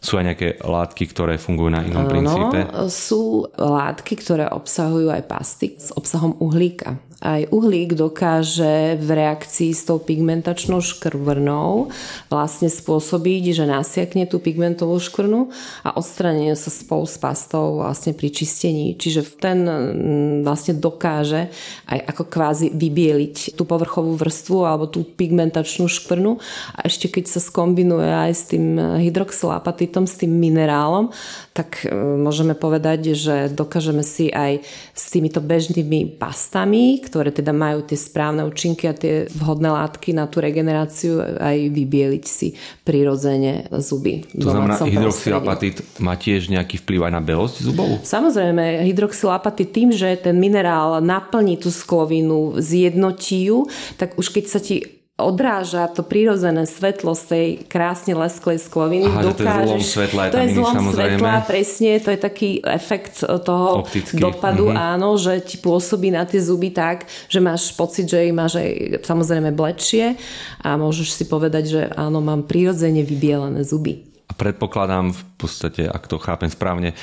sú 0.00 0.16
aj 0.16 0.24
nejaké 0.32 0.48
látky, 0.64 1.04
ktoré 1.12 1.36
fungujú 1.36 1.68
na 1.68 1.84
inom 1.84 2.08
princípe? 2.08 2.64
No, 2.72 2.88
sú 2.88 3.44
látky, 3.52 4.16
ktoré 4.16 4.48
obsahujú 4.48 5.12
aj 5.12 5.22
pasty 5.28 5.76
s 5.76 5.92
obsahom 5.92 6.40
uhlíka 6.40 6.96
aj 7.20 7.52
uhlík 7.52 7.92
dokáže 7.92 8.96
v 8.96 9.08
reakcii 9.12 9.76
s 9.76 9.84
tou 9.84 10.00
pigmentačnou 10.00 10.80
škvrnou 10.80 11.92
vlastne 12.32 12.72
spôsobiť, 12.72 13.52
že 13.52 13.64
nasiakne 13.68 14.24
tú 14.24 14.40
pigmentovú 14.40 14.96
škvrnu 14.96 15.52
a 15.84 15.92
odstranenie 16.00 16.56
sa 16.56 16.72
spolu 16.72 17.04
s 17.04 17.20
pastou 17.20 17.84
vlastne 17.84 18.16
pri 18.16 18.32
čistení. 18.32 18.96
Čiže 18.96 19.36
ten 19.36 19.68
mm, 19.68 20.48
vlastne 20.48 20.80
dokáže 20.80 21.52
aj 21.92 21.98
ako 22.08 22.24
kvázi 22.24 22.72
vybieliť 22.72 23.52
tú 23.52 23.68
povrchovú 23.68 24.16
vrstvu 24.16 24.64
alebo 24.64 24.88
tú 24.88 25.04
pigmentačnú 25.04 25.92
škvrnu 25.92 26.40
a 26.72 26.88
ešte 26.88 27.12
keď 27.12 27.28
sa 27.28 27.40
skombinuje 27.44 28.08
aj 28.08 28.32
s 28.32 28.42
tým 28.48 28.80
hydroxylapatitom, 28.80 30.08
s 30.08 30.24
tým 30.24 30.32
minerálom, 30.32 31.12
tak 31.52 31.84
e, 31.84 31.92
môžeme 31.92 32.56
povedať, 32.56 33.12
že 33.12 33.52
dokážeme 33.52 34.00
si 34.00 34.32
aj 34.32 34.64
s 34.96 35.04
týmito 35.12 35.44
bežnými 35.44 36.16
pastami, 36.16 37.02
ktoré 37.10 37.34
teda 37.34 37.50
majú 37.50 37.82
tie 37.82 37.98
správne 37.98 38.46
účinky 38.46 38.86
a 38.86 38.94
tie 38.94 39.26
vhodné 39.34 39.74
látky 39.74 40.14
na 40.14 40.30
tú 40.30 40.38
regeneráciu 40.38 41.18
aj 41.18 41.58
vybieliť 41.74 42.24
si 42.24 42.54
prirodzene 42.86 43.66
zuby. 43.82 44.22
To 44.38 44.54
znamená, 44.54 44.78
hydroxylapatit 44.78 45.82
má 45.98 46.14
tiež 46.14 46.46
nejaký 46.46 46.78
vplyv 46.86 47.10
aj 47.10 47.12
na 47.18 47.22
belosť 47.22 47.66
zubov? 47.66 47.98
Samozrejme, 48.06 48.86
hydroxylapatit 48.86 49.74
tým, 49.74 49.90
že 49.90 50.14
ten 50.22 50.38
minerál 50.38 51.02
naplní 51.02 51.58
tú 51.58 51.74
sklovinu, 51.74 52.54
zjednotí 52.62 53.50
ju, 53.50 53.66
tak 53.98 54.14
už 54.14 54.30
keď 54.30 54.44
sa 54.46 54.62
ti 54.62 54.99
odráža 55.22 55.86
to 55.92 56.02
prírodzené 56.02 56.64
svetlo 56.66 57.12
z 57.14 57.22
tej 57.24 57.46
krásne 57.68 58.16
lesklej 58.16 58.58
skloviny. 58.58 59.06
Aha, 59.06 59.22
dokážeš, 59.30 59.36
to 59.36 59.52
je 59.52 59.68
zlom 59.68 59.84
svetla, 59.84 60.20
je 60.26 60.30
to 60.30 60.38
je 60.38 60.48
zlom 60.56 60.74
samozrejme. 60.74 61.18
svetla, 61.20 61.34
presne, 61.46 61.90
to 62.00 62.08
je 62.10 62.18
taký 62.20 62.50
efekt 62.64 63.14
toho 63.22 63.84
Optický. 63.84 64.18
dopadu, 64.18 64.72
mm-hmm. 64.72 64.90
áno, 64.96 65.14
že 65.20 65.40
ti 65.44 65.56
pôsobí 65.60 66.10
na 66.10 66.24
tie 66.24 66.40
zuby 66.40 66.72
tak, 66.72 67.06
že 67.28 67.38
máš 67.38 67.72
pocit, 67.76 68.08
že 68.08 68.26
ich 68.26 68.34
máš 68.34 68.58
aj 68.58 69.00
samozrejme 69.04 69.52
bledšie 69.52 70.16
a 70.64 70.68
môžeš 70.74 71.08
si 71.14 71.24
povedať, 71.28 71.64
že 71.68 71.80
áno, 71.94 72.18
mám 72.24 72.48
prirodzene 72.48 73.04
vybielené 73.04 73.62
zuby. 73.62 74.10
A 74.30 74.32
predpokladám 74.38 75.10
v 75.10 75.22
podstate, 75.42 75.90
ak 75.90 76.06
to 76.06 76.14
chápem 76.22 76.46
správne, 76.46 76.94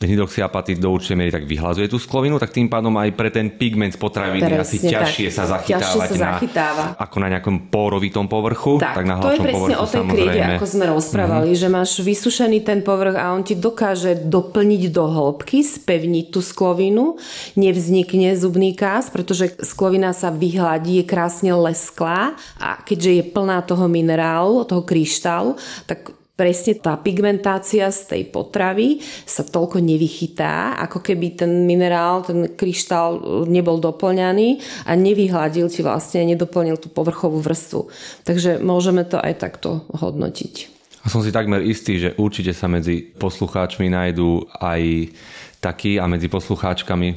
ten 0.00 0.16
hydroxyapatit 0.16 0.80
do 0.80 0.96
určitej 0.96 1.12
miery 1.20 1.28
tak 1.28 1.44
vyhlazuje 1.44 1.84
tú 1.84 2.00
sklovinu, 2.00 2.40
tak 2.40 2.56
tým 2.56 2.72
pádom 2.72 2.96
aj 2.96 3.12
pre 3.12 3.28
ten 3.28 3.52
pigment 3.52 3.92
z 3.92 4.00
potraviny 4.00 4.48
Presne, 4.48 4.64
asi 4.64 4.76
ťažšie 4.80 5.28
tak. 5.28 5.36
sa 5.36 5.44
zachytávať 5.44 5.82
ťažšie 5.84 6.00
sa 6.00 6.16
zachytáva. 6.16 6.84
Na, 6.96 7.04
ako 7.04 7.16
na 7.20 7.28
nejakom 7.36 7.56
pórovitom 7.68 8.24
povrchu, 8.24 8.80
tak, 8.80 8.96
tak 8.96 9.04
na 9.04 9.20
to 9.20 9.36
je 9.36 9.44
presne 9.44 9.76
povrchu, 9.76 9.76
o 9.76 9.86
tej 9.92 10.02
kriede, 10.08 10.40
ako 10.56 10.64
sme 10.64 10.84
rozprávali, 10.88 11.52
mm-hmm. 11.52 11.68
že 11.68 11.68
máš 11.68 11.90
vysušený 12.00 12.58
ten 12.64 12.80
povrch 12.80 13.16
a 13.20 13.36
on 13.36 13.44
ti 13.44 13.52
dokáže 13.52 14.24
doplniť 14.24 14.82
do 14.88 15.04
hĺbky, 15.04 15.60
spevniť 15.60 16.26
tú 16.32 16.40
sklovinu, 16.40 17.20
nevznikne 17.60 18.32
zubný 18.40 18.72
kás, 18.72 19.12
pretože 19.12 19.52
sklovina 19.60 20.16
sa 20.16 20.32
vyhladí, 20.32 21.04
je 21.04 21.04
krásne 21.04 21.52
lesklá 21.52 22.40
a 22.56 22.80
keďže 22.88 23.20
je 23.20 23.22
plná 23.28 23.68
toho 23.68 23.84
minerálu, 23.84 24.64
toho 24.64 24.80
kryštálu, 24.80 25.60
tak 25.84 26.16
presne 26.40 26.80
tá 26.80 26.96
pigmentácia 26.96 27.92
z 27.92 28.16
tej 28.16 28.22
potravy 28.32 29.04
sa 29.28 29.44
toľko 29.44 29.84
nevychytá, 29.84 30.80
ako 30.88 31.04
keby 31.04 31.36
ten 31.36 31.68
minerál, 31.68 32.24
ten 32.24 32.56
kryštál 32.56 33.44
nebol 33.44 33.76
doplňaný 33.76 34.56
a 34.88 34.96
nevyhľadil 34.96 35.68
ti 35.68 35.84
vlastne, 35.84 36.24
nedoplnil 36.24 36.80
tú 36.80 36.88
povrchovú 36.88 37.44
vrstvu. 37.44 37.92
Takže 38.24 38.56
môžeme 38.64 39.04
to 39.04 39.20
aj 39.20 39.36
takto 39.36 39.84
hodnotiť. 39.92 40.80
A 41.04 41.12
som 41.12 41.20
si 41.20 41.28
takmer 41.28 41.60
istý, 41.60 42.00
že 42.00 42.16
určite 42.16 42.56
sa 42.56 42.72
medzi 42.72 43.04
poslucháčmi 43.04 43.92
nájdú 43.92 44.48
aj 44.64 45.12
takí 45.60 46.00
a 46.00 46.08
medzi 46.08 46.32
poslucháčkami, 46.32 47.08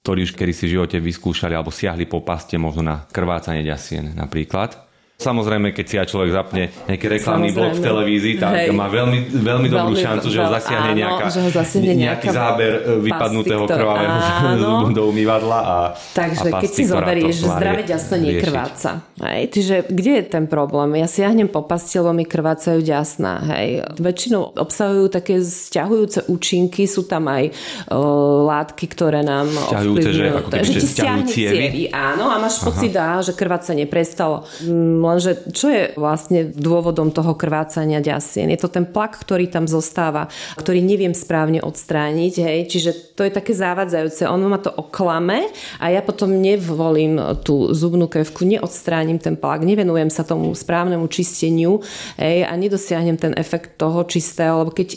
ktorí 0.00 0.24
už 0.24 0.32
kedy 0.32 0.52
si 0.56 0.64
v 0.64 0.80
živote 0.80 0.96
vyskúšali 0.96 1.52
alebo 1.52 1.68
siahli 1.68 2.08
po 2.08 2.24
paste 2.24 2.56
možno 2.56 2.80
na 2.80 3.04
krvácanie 3.12 3.60
ďasien 3.60 4.16
napríklad 4.16 4.89
Samozrejme, 5.20 5.76
keď 5.76 5.84
si 5.84 5.96
aj 6.00 6.06
človek 6.08 6.30
zapne 6.32 6.62
nejaký 6.88 7.06
reklamný 7.12 7.52
blok 7.52 7.76
v 7.76 7.82
televízii, 7.84 8.34
tak 8.40 8.52
Hej. 8.56 8.72
má 8.72 8.88
veľmi, 8.88 9.28
veľmi 9.36 9.68
dobrú 9.68 9.92
veľmi, 9.92 10.06
šancu, 10.08 10.26
že 10.32 10.38
ho 10.40 10.48
zasiahne, 10.48 10.96
áno, 10.96 11.00
nejaká, 11.04 11.24
že 11.28 11.40
ho 11.44 11.50
zasiahne 11.52 11.92
nejaký 11.92 12.28
záber 12.32 12.72
e, 12.72 12.80
vypadnutého 13.04 13.64
pastik, 13.68 13.76
krvavého 13.76 14.16
zubu 14.64 14.86
do 14.96 15.02
umývadla. 15.12 15.58
A, 15.60 15.76
Takže 16.16 16.48
a 16.48 16.60
keď 16.64 16.70
si 16.72 16.82
zoberieš, 16.88 17.34
že 17.44 17.46
zdravé 17.52 17.82
ďasno 17.84 18.14
nekrváca. 18.16 18.90
Hej, 19.20 19.42
čiže 19.52 19.74
kde 19.92 20.12
je 20.16 20.24
ten 20.24 20.44
problém? 20.48 20.88
Ja 20.96 21.04
siahnem 21.04 21.52
po 21.52 21.68
pastiel, 21.68 22.08
mi 22.16 22.24
krvácajú 22.24 22.80
ďasná. 22.80 23.44
Hej. 23.52 23.68
Väčšinou 24.00 24.56
obsahujú 24.56 25.12
také 25.12 25.44
zťahujúce 25.44 26.32
účinky, 26.32 26.88
sú 26.88 27.04
tam 27.04 27.28
aj 27.28 27.52
o, 27.92 28.48
látky, 28.48 28.88
ktoré 28.88 29.20
nám 29.20 29.52
Sťahujúce, 29.52 30.10
že 30.16 30.24
ako 30.32 30.48
keby, 30.48 30.64
že, 30.64 30.72
že 30.72 30.80
ti 30.80 30.88
stiahne 30.88 31.24
cievy. 31.28 31.66
Áno, 31.92 32.32
a 32.32 32.40
máš 32.40 32.64
pocit, 32.64 32.96
že 32.96 33.32
krvácanie 33.36 33.84
prestalo. 33.84 34.48
Lenže 35.10 35.50
čo 35.50 35.66
je 35.70 35.90
vlastne 35.98 36.50
dôvodom 36.50 37.10
toho 37.10 37.34
krvácania 37.34 37.98
ďasien? 37.98 38.50
Je 38.54 38.60
to 38.60 38.70
ten 38.70 38.86
plak, 38.86 39.18
ktorý 39.18 39.50
tam 39.50 39.66
zostáva, 39.66 40.30
ktorý 40.56 40.80
neviem 40.80 41.12
správne 41.16 41.60
odstrániť. 41.60 42.34
Hej? 42.40 42.58
Čiže 42.70 42.90
to 43.18 43.26
je 43.26 43.32
také 43.34 43.52
závadzajúce. 43.52 44.24
Ono 44.30 44.46
ma 44.46 44.62
to 44.62 44.70
oklame 44.70 45.50
a 45.82 45.90
ja 45.90 46.00
potom 46.00 46.38
nevolím 46.38 47.18
tú 47.42 47.74
zubnú 47.74 48.06
kevku, 48.06 48.46
neodstránim 48.46 49.18
ten 49.18 49.34
plak, 49.34 49.66
nevenujem 49.66 50.08
sa 50.08 50.22
tomu 50.22 50.54
správnemu 50.54 51.04
čisteniu 51.10 51.82
hej? 52.16 52.46
a 52.46 52.52
nedosiahnem 52.54 53.18
ten 53.18 53.32
efekt 53.36 53.76
toho 53.76 54.06
čistého, 54.06 54.64
lebo 54.64 54.72
keď 54.72 54.96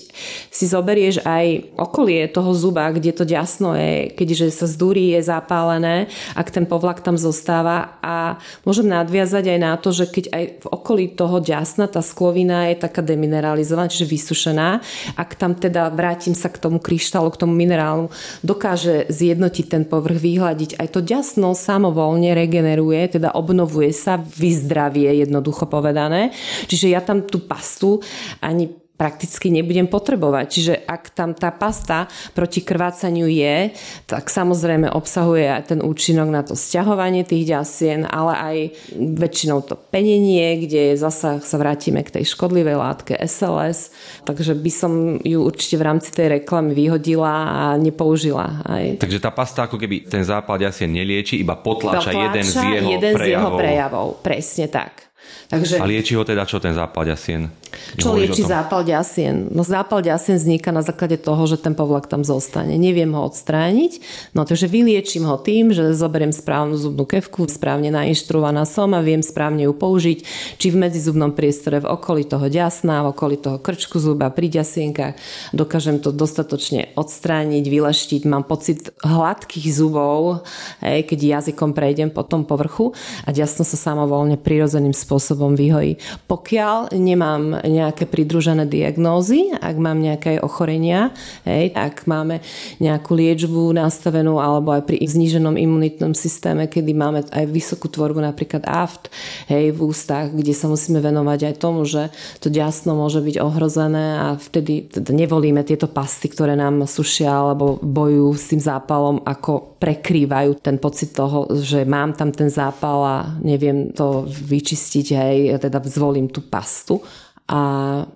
si 0.50 0.66
zoberieš 0.70 1.24
aj 1.26 1.76
okolie 1.76 2.30
toho 2.30 2.52
zuba, 2.56 2.90
kde 2.92 3.12
to 3.12 3.24
ďasno 3.24 3.76
je, 3.76 4.14
keďže 4.16 4.54
sa 4.54 4.68
zdúri, 4.70 5.16
je 5.16 5.22
zapálené, 5.24 6.08
ak 6.38 6.52
ten 6.54 6.66
povlak 6.68 7.04
tam 7.04 7.20
zostáva 7.20 8.00
a 8.00 8.40
môžem 8.64 8.88
nadviazať 8.88 9.56
aj 9.56 9.60
na 9.60 9.74
to, 9.80 9.90
že 9.92 10.03
že 10.04 10.12
keď 10.12 10.26
aj 10.36 10.44
v 10.60 10.68
okolí 10.68 11.06
toho 11.16 11.40
ďasna 11.40 11.88
tá 11.88 12.04
sklovina 12.04 12.68
je 12.68 12.84
taká 12.84 13.00
demineralizovaná, 13.00 13.88
čiže 13.88 14.12
vysušená, 14.12 14.84
ak 15.16 15.40
tam 15.40 15.56
teda 15.56 15.88
vrátim 15.96 16.36
sa 16.36 16.52
k 16.52 16.60
tomu 16.60 16.84
kryštálu, 16.84 17.32
k 17.32 17.42
tomu 17.48 17.56
minerálu, 17.56 18.12
dokáže 18.44 19.08
zjednotiť 19.08 19.66
ten 19.72 19.84
povrch, 19.88 20.20
vyhľadiť. 20.20 20.76
Aj 20.76 20.88
to 20.92 21.00
ďasno 21.00 21.56
samovolne 21.56 22.36
regeneruje, 22.36 23.16
teda 23.16 23.32
obnovuje 23.32 23.96
sa, 23.96 24.20
vyzdravie, 24.20 25.24
jednoducho 25.24 25.72
povedané. 25.72 26.36
Čiže 26.68 26.92
ja 26.92 27.00
tam 27.00 27.24
tú 27.24 27.40
pastu 27.48 28.04
ani 28.44 28.83
prakticky 29.04 29.52
nebudem 29.52 29.92
potrebovať. 29.92 30.46
Čiže 30.48 30.74
ak 30.88 31.12
tam 31.12 31.36
tá 31.36 31.52
pasta 31.52 32.08
proti 32.32 32.64
krvácaniu 32.64 33.28
je, 33.28 33.76
tak 34.08 34.32
samozrejme 34.32 34.88
obsahuje 34.88 35.52
aj 35.52 35.76
ten 35.76 35.80
účinok 35.84 36.32
na 36.32 36.40
to 36.40 36.56
sťahovanie 36.56 37.28
tých 37.28 37.52
ďasien, 37.52 38.08
ale 38.08 38.34
aj 38.40 38.58
väčšinou 38.96 39.60
to 39.68 39.76
penenie, 39.76 40.64
kde 40.64 40.96
zasa 40.96 41.44
sa 41.44 41.60
vrátime 41.60 42.00
k 42.08 42.16
tej 42.16 42.32
škodlivej 42.32 42.80
látke 42.80 43.20
SLS. 43.20 43.92
Takže 44.24 44.56
by 44.56 44.72
som 44.72 45.20
ju 45.20 45.44
určite 45.44 45.76
v 45.76 45.84
rámci 45.84 46.16
tej 46.16 46.40
reklamy 46.40 46.72
vyhodila 46.72 47.36
a 47.52 47.64
nepoužila. 47.76 48.64
Aj. 48.64 48.96
Takže 49.04 49.20
tá 49.20 49.36
pasta 49.36 49.68
ako 49.68 49.76
keby 49.76 50.08
ten 50.08 50.24
zápal 50.24 50.56
ďasien 50.56 50.88
nelieči, 50.88 51.44
iba 51.44 51.60
potláča, 51.60 52.08
potláča 52.08 52.24
jeden 52.32 52.46
z 52.48 52.56
jeho 52.56 52.90
jeden 52.96 53.14
prejavov. 53.20 53.28
z 53.28 53.36
jeho 53.36 53.50
prejavov. 53.60 54.08
Presne 54.24 54.72
tak. 54.72 55.13
Takže... 55.54 55.78
A 55.78 55.86
lieči 55.86 56.18
ho 56.18 56.26
teda 56.26 56.50
čo 56.50 56.58
ten 56.58 56.74
zápal 56.74 57.06
ďasien? 57.06 57.50
Čo 57.98 58.14
lieči 58.14 58.46
zápal 58.46 58.86
ďasien? 58.86 59.50
No 59.50 59.66
zápal 59.66 60.06
ďasien 60.06 60.38
vzniká 60.38 60.70
na 60.70 60.86
základe 60.86 61.18
toho, 61.18 61.42
že 61.50 61.58
ten 61.58 61.74
povlak 61.74 62.06
tam 62.06 62.22
zostane. 62.22 62.78
Neviem 62.78 63.14
ho 63.14 63.26
odstrániť, 63.26 64.02
no 64.38 64.46
takže 64.46 64.70
vyliečím 64.70 65.26
ho 65.26 65.38
tým, 65.42 65.74
že 65.74 65.94
zoberiem 65.98 66.30
správnu 66.30 66.78
zubnú 66.78 67.06
kevku, 67.06 67.50
správne 67.50 67.90
nainštruovaná 67.90 68.66
som 68.70 68.94
a 68.94 69.02
viem 69.02 69.26
správne 69.26 69.66
ju 69.70 69.74
použiť, 69.74 70.18
či 70.58 70.68
v 70.70 70.80
medzizubnom 70.86 71.34
priestore 71.34 71.82
v 71.82 71.90
okolí 71.90 72.26
toho 72.26 72.46
ďasna, 72.46 73.06
v 73.06 73.12
okolí 73.14 73.38
toho 73.42 73.58
krčku 73.58 73.98
zuba, 73.98 74.30
pri 74.30 74.50
ďasienkach. 74.54 75.18
Dokážem 75.54 76.02
to 76.02 76.14
dostatočne 76.14 76.94
odstrániť, 76.98 77.64
vyleštiť, 77.66 78.22
mám 78.30 78.46
pocit 78.46 78.94
hladkých 79.02 79.70
zubov, 79.70 80.46
hej, 80.82 81.06
keď 81.10 81.42
jazykom 81.42 81.74
prejdem 81.74 82.10
po 82.14 82.22
tom 82.26 82.46
povrchu 82.46 82.94
a 83.26 83.30
ďasno 83.34 83.66
sa 83.66 83.78
samovolne 83.78 84.38
prirodzeným 84.38 84.94
spôsobom 84.94 85.13
spôsobom 85.14 85.54
vyhojí. 85.54 86.02
Pokiaľ 86.26 86.98
nemám 86.98 87.62
nejaké 87.62 88.10
pridružené 88.10 88.66
diagnózy, 88.66 89.54
ak 89.54 89.78
mám 89.78 90.02
nejaké 90.02 90.42
ochorenia, 90.42 91.14
hej, 91.46 91.70
ak 91.78 92.10
máme 92.10 92.42
nejakú 92.82 93.14
liečbu 93.14 93.78
nastavenú 93.78 94.42
alebo 94.42 94.74
aj 94.74 94.90
pri 94.90 94.98
zníženom 95.06 95.54
imunitnom 95.54 96.18
systéme, 96.18 96.66
kedy 96.66 96.98
máme 96.98 97.22
aj 97.30 97.46
vysokú 97.46 97.94
tvorbu 97.94 98.26
napríklad 98.26 98.66
aft 98.66 99.14
hej, 99.46 99.70
v 99.70 99.80
ústach, 99.86 100.34
kde 100.34 100.58
sa 100.58 100.66
musíme 100.66 100.98
venovať 100.98 101.54
aj 101.54 101.56
tomu, 101.62 101.86
že 101.86 102.10
to 102.42 102.50
ďasno 102.50 102.98
môže 102.98 103.22
byť 103.22 103.38
ohrozené 103.38 104.18
a 104.18 104.28
vtedy 104.42 104.90
teda 104.90 105.14
nevolíme 105.14 105.62
tieto 105.62 105.86
pasty, 105.86 106.26
ktoré 106.26 106.58
nám 106.58 106.90
sušia 106.90 107.30
alebo 107.30 107.78
bojujú 107.78 108.30
s 108.34 108.46
tým 108.50 108.62
zápalom, 108.66 109.22
ako 109.22 109.78
prekrývajú 109.78 110.64
ten 110.64 110.82
pocit 110.82 111.14
toho, 111.14 111.46
že 111.60 111.84
mám 111.84 112.18
tam 112.18 112.32
ten 112.32 112.48
zápal 112.48 113.00
a 113.04 113.18
neviem 113.44 113.92
to 113.92 114.24
vyčistiť, 114.24 115.03
hej, 115.12 115.52
ja 115.52 115.58
teda 115.60 115.84
zvolím 115.84 116.32
tú 116.32 116.40
pastu 116.40 117.04
a 117.44 117.60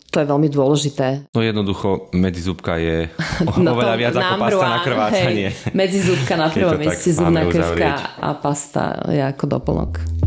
to 0.08 0.24
je 0.24 0.26
veľmi 0.26 0.48
dôležité. 0.48 1.28
No 1.36 1.44
jednoducho, 1.44 2.08
medzizúbka 2.16 2.80
je 2.80 3.12
no 3.60 3.76
oveľa 3.76 3.96
viac 4.00 4.16
ako 4.16 4.36
pasta 4.40 4.68
na 4.72 4.80
krvácanie. 4.80 5.48
Hej, 5.52 5.76
medzizúbka 5.76 6.34
na 6.40 6.48
prvom 6.48 6.80
mieste, 6.80 7.12
zubná 7.12 7.44
krvka 7.44 7.92
a 8.24 8.30
pasta 8.40 9.04
je 9.12 9.20
ako 9.20 9.44
doplnok. 9.60 10.27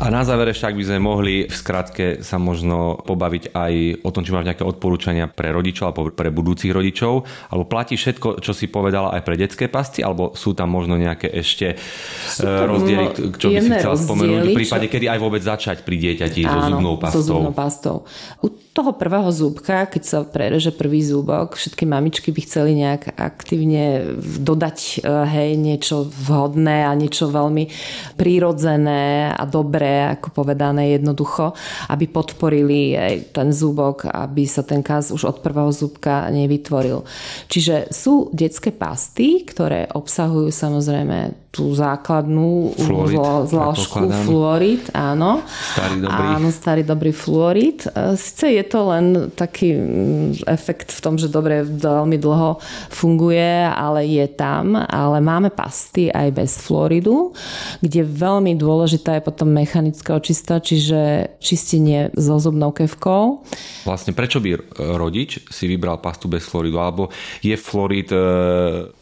A 0.00 0.08
na 0.08 0.24
záver 0.24 0.48
ešte, 0.48 0.64
ak 0.64 0.80
by 0.80 0.84
sme 0.88 0.98
mohli 1.04 1.34
v 1.44 1.52
skratke 1.52 2.24
sa 2.24 2.40
možno 2.40 3.04
pobaviť 3.04 3.52
aj 3.52 3.72
o 4.00 4.08
tom, 4.08 4.24
či 4.24 4.32
máš 4.32 4.48
nejaké 4.48 4.64
odporúčania 4.64 5.28
pre 5.28 5.52
rodičov 5.52 5.92
alebo 5.92 6.08
pre 6.08 6.32
budúcich 6.32 6.72
rodičov, 6.72 7.28
alebo 7.52 7.68
platí 7.68 8.00
všetko, 8.00 8.40
čo 8.40 8.56
si 8.56 8.72
povedala 8.72 9.12
aj 9.12 9.22
pre 9.28 9.36
detské 9.36 9.68
pasty, 9.68 10.00
alebo 10.00 10.32
sú 10.32 10.56
tam 10.56 10.72
možno 10.72 10.96
nejaké 10.96 11.28
ešte 11.28 11.76
eh, 11.76 12.40
rozdiely, 12.40 13.36
čo 13.36 13.52
by 13.52 13.60
si 13.60 13.70
chcela 13.76 13.96
spomenúť, 14.00 14.40
v 14.48 14.56
prípade, 14.56 14.86
čo... 14.88 14.92
kedy 14.96 15.06
aj 15.12 15.18
vôbec 15.20 15.42
začať 15.44 15.84
pri 15.84 15.96
dieťati 16.00 16.40
Áno, 16.48 16.48
so 16.48 16.60
zubnou 16.72 16.94
pastou. 16.96 17.20
So 17.20 17.28
zubnou 17.28 17.52
pastou. 17.52 17.96
U 18.40 18.48
toho 18.72 18.96
prvého 18.96 19.28
zúbka, 19.28 19.84
keď 19.84 20.02
sa 20.06 20.18
prereže 20.24 20.72
prvý 20.72 21.04
zúbok, 21.04 21.60
všetky 21.60 21.84
mamičky 21.84 22.32
by 22.32 22.40
chceli 22.48 22.72
nejak 22.72 23.20
aktívne 23.20 24.16
dodať 24.40 25.04
eh, 25.04 25.28
hej, 25.28 25.50
niečo 25.60 26.08
vhodné 26.08 26.88
a 26.88 26.96
niečo 26.96 27.28
veľmi 27.28 27.68
prírodzené 28.16 29.28
a 29.36 29.44
dobré 29.44 29.89
ako 30.16 30.30
povedané 30.32 30.94
jednoducho, 30.94 31.52
aby 31.90 32.06
podporili 32.06 32.94
ten 33.34 33.50
zúbok, 33.50 34.06
aby 34.06 34.46
sa 34.46 34.62
ten 34.62 34.80
kaz 34.80 35.10
už 35.10 35.26
od 35.26 35.36
prvého 35.42 35.70
zúbka 35.74 36.30
nevytvoril. 36.30 37.02
Čiže 37.50 37.90
sú 37.90 38.30
detské 38.30 38.70
pasty, 38.70 39.42
ktoré 39.44 39.90
obsahujú 39.90 40.48
samozrejme 40.54 41.50
tú 41.50 41.74
základnú 41.74 42.78
fluorid, 42.78 43.18
zložku 43.50 44.06
fluorid, 44.22 44.86
áno. 44.94 45.42
Starý 45.74 45.98
dobrý. 45.98 46.26
Áno, 46.38 46.48
starý 46.54 46.82
dobrý 46.86 47.10
fluorid. 47.10 47.90
E, 47.90 48.14
Sice 48.14 48.54
je 48.54 48.62
to 48.62 48.86
len 48.86 49.34
taký 49.34 49.74
efekt 50.46 50.94
v 50.94 51.00
tom, 51.02 51.18
že 51.18 51.26
dobre 51.26 51.66
veľmi 51.66 52.22
dlho 52.22 52.62
funguje, 52.94 53.66
ale 53.66 54.06
je 54.06 54.30
tam. 54.30 54.78
Ale 54.78 55.18
máme 55.18 55.50
pasty 55.50 56.06
aj 56.06 56.30
bez 56.30 56.54
fluoridu, 56.62 57.34
kde 57.82 58.06
veľmi 58.06 58.54
dôležitá 58.54 59.18
je 59.18 59.26
potom 59.26 59.50
mechanická 59.80 60.20
očista, 60.20 60.60
čiže 60.60 61.32
čistenie 61.40 62.12
so 62.12 62.36
zubnou 62.36 62.68
kevkou. 62.68 63.40
Vlastne 63.88 64.12
prečo 64.12 64.36
by 64.36 64.76
rodič 64.76 65.40
si 65.48 65.64
vybral 65.64 66.04
pastu 66.04 66.28
bez 66.28 66.44
fluoridu? 66.44 66.76
Alebo 66.76 67.08
je 67.40 67.56
fluorid, 67.56 68.12
e, 68.12 68.20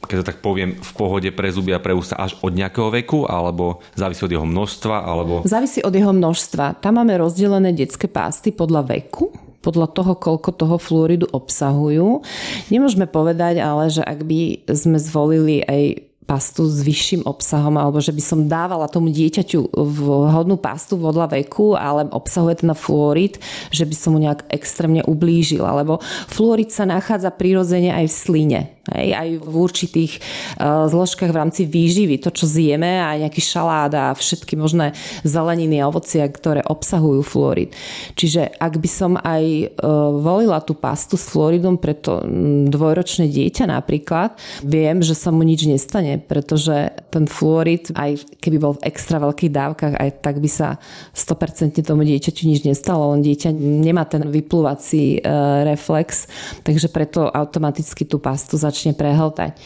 keď 0.07 0.17
to 0.23 0.29
tak 0.31 0.38
poviem, 0.38 0.79
v 0.79 0.93
pohode 0.95 1.27
pre 1.35 1.51
zuby 1.51 1.75
a 1.75 1.83
pre 1.83 1.99
ústa 1.99 2.14
až 2.14 2.38
od 2.47 2.55
nejakého 2.55 2.95
veku, 2.95 3.27
alebo 3.27 3.83
závisí 3.99 4.23
od 4.23 4.31
jeho 4.31 4.47
množstva? 4.47 4.97
Alebo... 5.03 5.43
Závisí 5.43 5.83
od 5.83 5.91
jeho 5.91 6.14
množstva. 6.14 6.79
Tam 6.79 7.03
máme 7.03 7.19
rozdelené 7.19 7.75
detské 7.75 8.07
pásty 8.07 8.55
podľa 8.55 8.87
veku 8.87 9.35
podľa 9.59 9.91
toho, 9.91 10.14
koľko 10.14 10.51
toho 10.55 10.77
fluoridu 10.79 11.27
obsahujú. 11.35 12.23
Nemôžeme 12.71 13.11
povedať 13.11 13.59
ale, 13.59 13.91
že 13.91 14.07
ak 14.07 14.23
by 14.23 14.64
sme 14.71 15.03
zvolili 15.03 15.67
aj 15.67 16.08
pastu 16.29 16.69
s 16.69 16.85
vyšším 16.85 17.25
obsahom, 17.25 17.81
alebo 17.81 18.05
že 18.05 18.12
by 18.12 18.21
som 18.21 18.45
dávala 18.45 18.85
tomu 18.85 19.09
dieťaťu 19.09 19.73
vhodnú 19.73 20.61
pastu 20.61 21.01
vodla 21.01 21.25
veku, 21.25 21.73
ale 21.73 22.05
obsahuje 22.12 22.61
ten 22.61 22.71
fluorid, 22.77 23.41
že 23.73 23.88
by 23.88 23.95
som 23.97 24.12
mu 24.12 24.21
nejak 24.21 24.45
extrémne 24.53 25.01
ublížila, 25.09 25.73
lebo 25.81 26.05
fluorid 26.29 26.69
sa 26.69 26.85
nachádza 26.85 27.33
prirodzene 27.33 27.88
aj 27.97 28.05
v 28.05 28.14
sline. 28.14 28.61
Hej, 28.88 29.11
aj 29.12 29.29
v 29.44 29.55
určitých 29.55 30.12
uh, 30.16 30.88
zložkách 30.88 31.29
v 31.29 31.38
rámci 31.38 31.62
výživy, 31.68 32.18
to, 32.20 32.33
čo 32.33 32.48
zjeme, 32.48 33.01
aj 33.01 33.29
nejaký 33.29 33.42
šalát 33.44 33.92
a 33.92 34.07
všetky 34.16 34.57
možné 34.57 34.96
zeleniny 35.22 35.81
a 35.81 35.88
ovocia, 35.92 36.24
ktoré 36.24 36.64
obsahujú 36.64 37.20
fluorid. 37.20 37.77
Čiže 38.16 38.57
ak 38.57 38.74
by 38.81 38.88
som 38.88 39.12
aj 39.20 39.44
uh, 39.44 40.12
volila 40.16 40.64
tú 40.64 40.72
pastu 40.72 41.20
s 41.20 41.29
fluoridom 41.29 41.77
pre 41.77 41.92
to 41.92 42.24
dvojročné 42.68 43.29
dieťa 43.29 43.68
napríklad, 43.68 44.40
viem, 44.64 45.05
že 45.05 45.12
sa 45.12 45.29
mu 45.29 45.44
nič 45.44 45.68
nestane, 45.68 46.16
pretože 46.16 46.90
ten 47.12 47.29
fluorid, 47.29 47.92
aj 47.92 48.24
keby 48.40 48.57
bol 48.57 48.72
v 48.81 48.88
extra 48.88 49.20
veľkých 49.20 49.53
dávkach, 49.53 49.94
aj 50.01 50.11
tak 50.24 50.40
by 50.40 50.48
sa 50.48 50.81
100% 51.12 51.85
tomu 51.85 52.09
dieťaťu 52.09 52.42
nič 52.48 52.64
nestalo, 52.64 53.12
len 53.12 53.20
dieťa 53.20 53.53
nemá 53.59 54.09
ten 54.09 54.24
vyplúvací 54.24 55.20
uh, 55.20 55.66
reflex, 55.68 56.24
takže 56.64 56.88
preto 56.88 57.29
automaticky 57.29 58.09
tú 58.09 58.16
pastu 58.16 58.57
začne 58.57 58.78
začne 58.79 58.95
prehltať. 58.95 59.59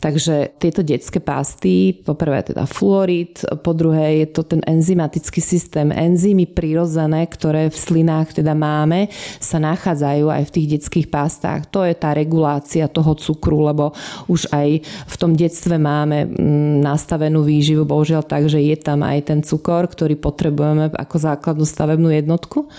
Takže 0.00 0.56
tieto 0.56 0.80
detské 0.80 1.20
pasty, 1.20 1.92
poprvé 1.92 2.40
teda 2.40 2.64
fluorid, 2.64 3.40
po 3.60 3.76
druhé 3.76 4.24
je 4.24 4.26
to 4.32 4.44
ten 4.44 4.64
enzymatický 4.64 5.44
systém. 5.44 5.92
Enzymy 5.92 6.48
prirodzené, 6.48 7.28
ktoré 7.28 7.68
v 7.68 7.76
slinách 7.76 8.40
teda 8.40 8.56
máme, 8.56 9.12
sa 9.40 9.60
nachádzajú 9.60 10.32
aj 10.32 10.42
v 10.48 10.54
tých 10.56 10.66
detských 10.76 11.06
pastách. 11.12 11.68
To 11.72 11.84
je 11.84 11.92
tá 11.92 12.16
regulácia 12.16 12.88
toho 12.88 13.12
cukru, 13.12 13.68
lebo 13.68 13.92
už 14.28 14.48
aj 14.52 14.80
v 14.84 15.14
tom 15.20 15.36
detstve 15.36 15.76
máme 15.76 16.28
mm, 16.28 16.80
nastavenú 16.80 17.44
výživu, 17.44 17.84
bohužiaľ 17.84 18.24
tak, 18.24 18.48
že 18.48 18.60
je 18.60 18.76
tam 18.80 19.04
aj 19.04 19.28
ten 19.28 19.40
cukor, 19.44 19.84
ktorý 19.84 20.16
potrebujeme 20.16 20.96
ako 20.96 21.16
základnú 21.20 21.68
stavebnú 21.68 22.08
jednotku 22.08 22.72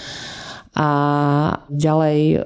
a 0.71 0.89
ďalej 1.67 2.19
e, 2.31 2.38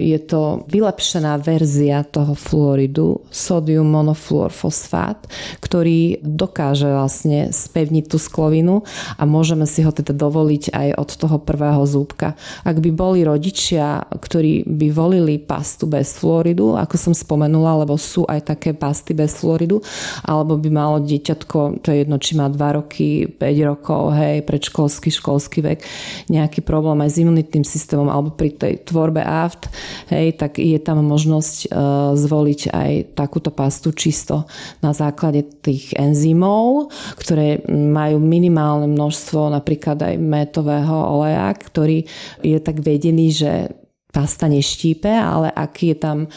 je 0.00 0.18
to 0.24 0.64
vylepšená 0.72 1.36
verzia 1.36 2.00
toho 2.00 2.32
fluoridu, 2.32 3.20
sodium 3.28 3.92
monofluorfosfát, 3.92 5.28
ktorý 5.60 6.16
dokáže 6.24 6.88
vlastne 6.88 7.52
spevniť 7.52 8.08
tú 8.08 8.16
sklovinu 8.16 8.88
a 9.20 9.28
môžeme 9.28 9.68
si 9.68 9.84
ho 9.84 9.92
teda 9.92 10.16
dovoliť 10.16 10.72
aj 10.72 10.88
od 10.96 11.10
toho 11.12 11.36
prvého 11.44 11.84
zúbka. 11.84 12.40
Ak 12.64 12.80
by 12.80 12.88
boli 12.88 13.20
rodičia, 13.20 14.00
ktorí 14.08 14.64
by 14.64 14.88
volili 14.88 15.36
pastu 15.36 15.84
bez 15.84 16.16
fluoridu, 16.16 16.80
ako 16.80 16.96
som 16.96 17.12
spomenula, 17.12 17.84
lebo 17.84 18.00
sú 18.00 18.24
aj 18.32 18.48
také 18.48 18.72
pasty 18.72 19.12
bez 19.12 19.36
fluoridu, 19.36 19.84
alebo 20.24 20.56
by 20.56 20.72
malo 20.72 21.04
dieťatko, 21.04 21.84
to 21.84 21.92
je 21.92 22.00
jedno, 22.00 22.16
či 22.16 22.32
má 22.32 22.48
2 22.48 22.78
roky, 22.80 23.28
5 23.28 23.68
rokov, 23.68 24.16
hej, 24.16 24.40
predškolský, 24.48 25.12
školský 25.12 25.60
vek, 25.60 25.84
nejaký 26.32 26.64
problém 26.64 26.96
aj 27.04 27.12
s 27.12 27.20
imunitným 27.42 27.66
systémom 27.66 28.06
alebo 28.06 28.30
pri 28.30 28.54
tej 28.54 28.86
tvorbe 28.86 29.18
aft, 29.18 29.66
hej, 30.14 30.38
tak 30.38 30.62
je 30.62 30.78
tam 30.78 31.02
možnosť 31.02 31.56
uh, 31.66 32.14
zvoliť 32.14 32.60
aj 32.70 32.90
takúto 33.18 33.50
pastu 33.50 33.90
čisto 33.90 34.46
na 34.78 34.94
základe 34.94 35.42
tých 35.60 35.90
enzymov, 35.98 36.94
ktoré 37.18 37.66
majú 37.68 38.22
minimálne 38.22 38.86
množstvo 38.86 39.50
napríklad 39.50 39.98
aj 39.98 40.14
metového 40.22 41.18
oleja, 41.18 41.50
ktorý 41.50 42.06
je 42.46 42.58
tak 42.62 42.78
vedený, 42.78 43.34
že 43.34 43.81
pasta 44.12 44.44
neštípe, 44.44 45.08
ale 45.08 45.48
ak 45.48 45.72
je 45.80 45.96
tam 45.96 46.18
e, 46.24 46.28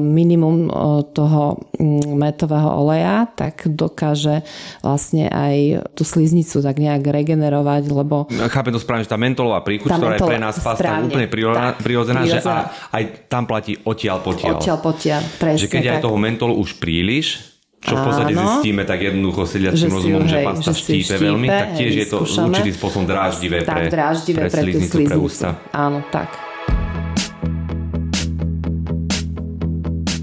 minimum 0.00 0.66
e, 0.66 0.70
toho 1.12 1.60
mm, 1.76 2.16
metového 2.16 2.80
oleja, 2.80 3.28
tak 3.28 3.68
dokáže 3.68 4.40
vlastne 4.80 5.28
aj 5.28 5.84
tú 5.92 6.02
sliznicu 6.02 6.64
tak 6.64 6.80
nejak 6.80 7.04
regenerovať, 7.04 7.82
lebo... 7.92 8.24
Chápem 8.48 8.72
to 8.72 8.80
správne, 8.80 9.04
že 9.04 9.12
tá 9.12 9.20
mentolová 9.20 9.60
príchuť, 9.60 9.92
tá 9.92 9.96
ktorá 10.00 10.16
mentol... 10.16 10.26
je 10.26 10.30
pre 10.32 10.38
nás 10.40 10.56
pasta 10.56 10.80
správne, 10.80 11.06
úplne 11.12 11.28
prirodzená, 11.76 12.24
že 12.24 12.40
a, 12.48 12.72
aj 12.96 13.28
tam 13.28 13.44
platí 13.44 13.76
odtiaľ 13.84 14.24
potiaľ. 14.24 14.56
Odtiaľ 14.56 14.78
potiaľ, 14.80 15.20
presne 15.36 15.60
Že 15.60 15.68
keď 15.68 15.82
tak. 15.84 15.92
aj 15.92 15.98
toho 16.08 16.16
mentolu 16.16 16.56
už 16.56 16.80
príliš, 16.80 17.52
čo 17.84 18.00
v 18.00 18.02
podstate 18.08 18.32
zistíme 18.32 18.88
tak 18.88 19.04
jednoducho 19.04 19.44
sedliačným 19.44 19.92
rozumom, 19.92 20.24
že 20.24 20.40
pasta 20.40 20.72
štípe 20.72 21.20
veľmi, 21.20 21.46
tak 21.52 21.68
tiež 21.76 21.92
je 22.00 22.06
to 22.08 22.24
určitým 22.24 22.74
spôsobom 22.80 23.04
dráždivé 23.04 23.60
pre, 23.60 23.92
pre, 23.92 24.00
pre 24.24 24.48
sliznicu, 24.48 25.04
pre 25.04 25.16
ústa. 25.20 25.60
Áno, 25.68 26.00
tak. 26.08 26.53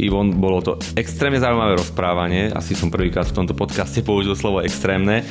Ivon, 0.01 0.33
bolo 0.41 0.65
to 0.65 0.81
extrémne 0.97 1.37
zaujímavé 1.37 1.77
rozprávanie. 1.77 2.49
Asi 2.49 2.73
som 2.73 2.89
prvýkrát 2.89 3.29
v 3.29 3.37
tomto 3.37 3.53
podcaste 3.53 4.01
použil 4.01 4.33
slovo 4.33 4.65
extrémne, 4.65 5.21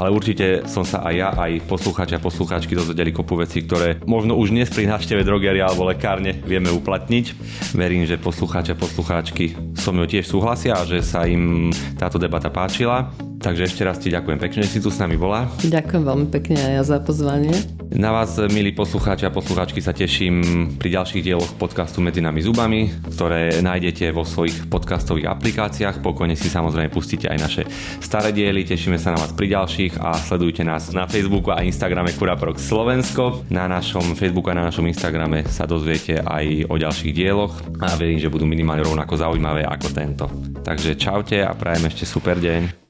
ale 0.00 0.08
určite 0.08 0.64
som 0.64 0.80
sa 0.80 1.04
aj 1.04 1.14
ja, 1.14 1.28
aj 1.36 1.68
poslucháči 1.68 2.16
a 2.16 2.24
poslucháčky 2.24 2.72
dozvedeli 2.72 3.12
kopu 3.12 3.36
veci, 3.36 3.60
ktoré 3.60 4.00
možno 4.08 4.40
už 4.40 4.56
dnes 4.56 4.72
pri 4.72 4.88
návšteve 4.88 5.20
drogeria 5.20 5.68
alebo 5.68 5.84
lekárne 5.92 6.40
vieme 6.48 6.72
uplatniť. 6.72 7.24
Verím, 7.76 8.08
že 8.08 8.16
poslucháči 8.16 8.72
a 8.72 8.80
poslucháčky 8.80 9.76
so 9.76 9.92
mnou 9.92 10.08
tiež 10.08 10.24
súhlasia 10.24 10.80
a 10.80 10.88
že 10.88 11.04
sa 11.04 11.28
im 11.28 11.68
táto 12.00 12.16
debata 12.16 12.48
páčila. 12.48 13.12
Takže 13.44 13.68
ešte 13.68 13.84
raz 13.84 14.00
ti 14.00 14.08
ďakujem 14.08 14.40
pekne, 14.40 14.64
že 14.64 14.72
si 14.72 14.80
tu 14.80 14.88
s 14.88 14.96
nami 14.96 15.20
bola. 15.20 15.44
Ďakujem 15.60 16.00
veľmi 16.00 16.26
pekne 16.32 16.56
aj 16.56 16.72
ja 16.80 16.82
za 16.96 16.98
pozvanie. 17.04 17.52
Na 17.92 18.08
vás, 18.08 18.40
milí 18.48 18.72
poslucháči 18.72 19.28
a 19.28 19.34
poslucháčky, 19.34 19.84
sa 19.84 19.92
teším 19.92 20.40
pri 20.80 20.96
ďalších 20.96 21.20
dieloch 21.20 21.52
podcastu 21.60 22.00
Medzi 22.00 22.24
nami 22.24 22.40
zubami, 22.40 22.88
ktoré 23.12 23.60
nájdete 23.60 24.13
vo 24.14 24.22
svojich 24.22 24.70
podcastových 24.70 25.26
aplikáciách. 25.26 25.98
Pokojne 25.98 26.38
si 26.38 26.46
samozrejme 26.46 26.94
pustíte 26.94 27.26
aj 27.26 27.38
naše 27.42 27.62
staré 27.98 28.30
diely. 28.30 28.62
Tešíme 28.62 28.94
sa 28.94 29.10
na 29.10 29.18
vás 29.18 29.34
pri 29.34 29.50
ďalších 29.50 29.98
a 29.98 30.14
sledujte 30.14 30.62
nás 30.62 30.94
na 30.94 31.10
Facebooku 31.10 31.50
a 31.50 31.66
Instagrame 31.66 32.14
Kuraprox 32.14 32.62
Slovensko. 32.62 33.42
Na 33.50 33.66
našom 33.66 34.14
Facebooku 34.14 34.54
a 34.54 34.56
na 34.56 34.70
našom 34.70 34.86
Instagrame 34.86 35.42
sa 35.50 35.66
dozviete 35.66 36.22
aj 36.22 36.70
o 36.70 36.78
ďalších 36.78 37.10
dieloch 37.10 37.58
a 37.82 37.98
verím, 37.98 38.22
že 38.22 38.30
budú 38.30 38.46
minimálne 38.46 38.86
rovnako 38.86 39.18
zaujímavé 39.18 39.66
ako 39.66 39.88
tento. 39.90 40.30
Takže 40.62 40.94
čaute 40.94 41.42
a 41.42 41.50
prajem 41.58 41.90
ešte 41.90 42.06
super 42.06 42.38
deň. 42.38 42.83